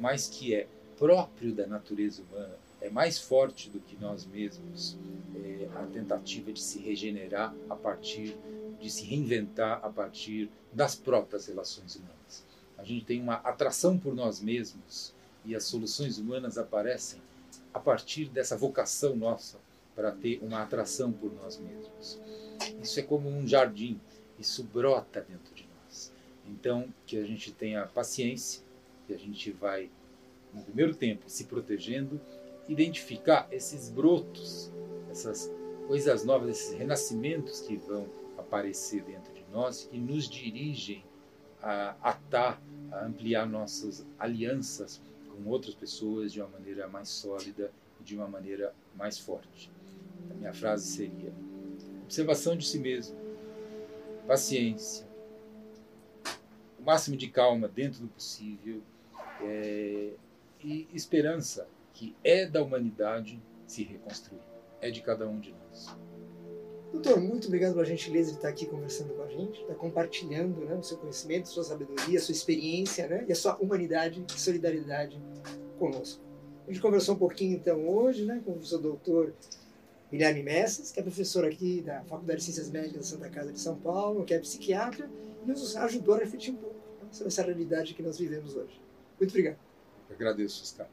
mas 0.00 0.26
que 0.26 0.52
é 0.52 0.66
próprio 0.98 1.54
da 1.54 1.68
natureza 1.68 2.22
humana, 2.22 2.58
é 2.84 2.90
mais 2.90 3.18
forte 3.18 3.70
do 3.70 3.80
que 3.80 3.96
nós 3.96 4.26
mesmos, 4.26 4.98
é, 5.34 5.68
a 5.74 5.86
tentativa 5.86 6.52
de 6.52 6.60
se 6.60 6.78
regenerar 6.78 7.54
a 7.70 7.74
partir, 7.74 8.36
de 8.78 8.90
se 8.90 9.04
reinventar 9.04 9.80
a 9.82 9.88
partir 9.88 10.50
das 10.70 10.94
próprias 10.94 11.46
relações 11.46 11.96
humanas. 11.96 12.44
A 12.76 12.84
gente 12.84 13.06
tem 13.06 13.22
uma 13.22 13.36
atração 13.36 13.98
por 13.98 14.14
nós 14.14 14.38
mesmos 14.38 15.14
e 15.46 15.56
as 15.56 15.64
soluções 15.64 16.18
humanas 16.18 16.58
aparecem 16.58 17.22
a 17.72 17.80
partir 17.80 18.28
dessa 18.28 18.54
vocação 18.54 19.16
nossa 19.16 19.58
para 19.96 20.12
ter 20.12 20.38
uma 20.42 20.62
atração 20.62 21.10
por 21.10 21.32
nós 21.32 21.58
mesmos. 21.58 22.20
Isso 22.82 23.00
é 23.00 23.02
como 23.02 23.30
um 23.30 23.48
jardim, 23.48 23.98
isso 24.38 24.62
brota 24.62 25.22
dentro 25.22 25.54
de 25.54 25.66
nós. 25.86 26.12
Então, 26.46 26.92
que 27.06 27.16
a 27.16 27.24
gente 27.24 27.50
tenha 27.50 27.86
paciência, 27.86 28.62
que 29.06 29.14
a 29.14 29.18
gente 29.18 29.50
vai, 29.52 29.90
no 30.52 30.62
primeiro 30.62 30.94
tempo, 30.94 31.24
se 31.28 31.44
protegendo, 31.44 32.20
identificar 32.68 33.46
esses 33.50 33.88
brotos, 33.88 34.72
essas 35.10 35.50
coisas 35.86 36.24
novas, 36.24 36.50
esses 36.50 36.78
renascimentos 36.78 37.60
que 37.60 37.76
vão 37.76 38.08
aparecer 38.38 39.02
dentro 39.02 39.32
de 39.32 39.44
nós 39.52 39.88
e 39.92 39.98
nos 39.98 40.28
dirigem 40.28 41.04
a 41.62 41.96
atar, 42.02 42.60
a 42.90 43.04
ampliar 43.04 43.46
nossas 43.46 44.06
alianças 44.18 45.00
com 45.28 45.48
outras 45.48 45.74
pessoas 45.74 46.32
de 46.32 46.40
uma 46.40 46.48
maneira 46.48 46.86
mais 46.88 47.08
sólida 47.08 47.72
e 48.00 48.04
de 48.04 48.14
uma 48.14 48.28
maneira 48.28 48.74
mais 48.96 49.18
forte. 49.18 49.70
A 50.30 50.34
minha 50.34 50.52
frase 50.52 50.86
seria: 50.86 51.32
observação 52.02 52.56
de 52.56 52.66
si 52.66 52.78
mesmo, 52.78 53.16
paciência, 54.26 55.06
o 56.78 56.82
máximo 56.82 57.16
de 57.16 57.28
calma 57.28 57.68
dentro 57.68 58.00
do 58.00 58.08
possível 58.08 58.82
é, 59.40 60.12
e 60.62 60.86
esperança 60.92 61.66
que 61.94 62.14
é 62.22 62.44
da 62.44 62.62
humanidade 62.62 63.40
se 63.66 63.82
reconstruir, 63.84 64.42
é 64.80 64.90
de 64.90 65.00
cada 65.00 65.26
um 65.26 65.40
de 65.40 65.52
nós. 65.52 65.96
Doutor, 66.92 67.20
muito 67.20 67.48
obrigado 67.48 67.72
pela 67.72 67.84
gentileza 67.84 68.30
de 68.30 68.36
estar 68.36 68.48
aqui 68.48 68.66
conversando 68.66 69.14
com 69.14 69.22
a 69.22 69.28
gente, 69.28 69.60
estar 69.60 69.74
compartilhando 69.74 70.60
né, 70.64 70.74
o 70.74 70.82
seu 70.82 70.96
conhecimento, 70.96 71.48
sua 71.48 71.64
sabedoria, 71.64 72.20
sua 72.20 72.32
experiência 72.32 73.08
né, 73.08 73.24
e 73.26 73.32
a 73.32 73.34
sua 73.34 73.56
humanidade 73.56 74.24
e 74.28 74.40
solidariedade 74.40 75.20
conosco. 75.78 76.22
A 76.66 76.70
gente 76.70 76.80
conversou 76.80 77.14
um 77.14 77.18
pouquinho 77.18 77.56
então 77.56 77.88
hoje 77.88 78.24
né, 78.24 78.40
com 78.44 78.52
o 78.52 78.54
professor 78.54 78.80
doutor 78.80 79.34
Guilherme 80.10 80.42
Messas, 80.42 80.92
que 80.92 81.00
é 81.00 81.02
professor 81.02 81.44
aqui 81.44 81.80
da 81.80 82.02
Faculdade 82.04 82.38
de 82.38 82.44
Ciências 82.44 82.70
Médicas 82.70 82.96
da 82.96 83.02
Santa 83.02 83.28
Casa 83.28 83.52
de 83.52 83.58
São 83.58 83.76
Paulo, 83.76 84.24
que 84.24 84.32
é 84.32 84.38
psiquiatra, 84.38 85.10
e 85.42 85.48
nos 85.48 85.76
ajudou 85.76 86.14
a 86.14 86.18
refletir 86.18 86.52
um 86.52 86.56
pouco 86.56 86.76
sobre 87.10 87.28
essa 87.28 87.42
realidade 87.42 87.94
que 87.94 88.02
nós 88.02 88.18
vivemos 88.18 88.54
hoje. 88.54 88.80
Muito 89.18 89.30
obrigado. 89.30 89.58
Eu 90.08 90.14
agradeço, 90.14 90.62
Oscar. 90.62 90.86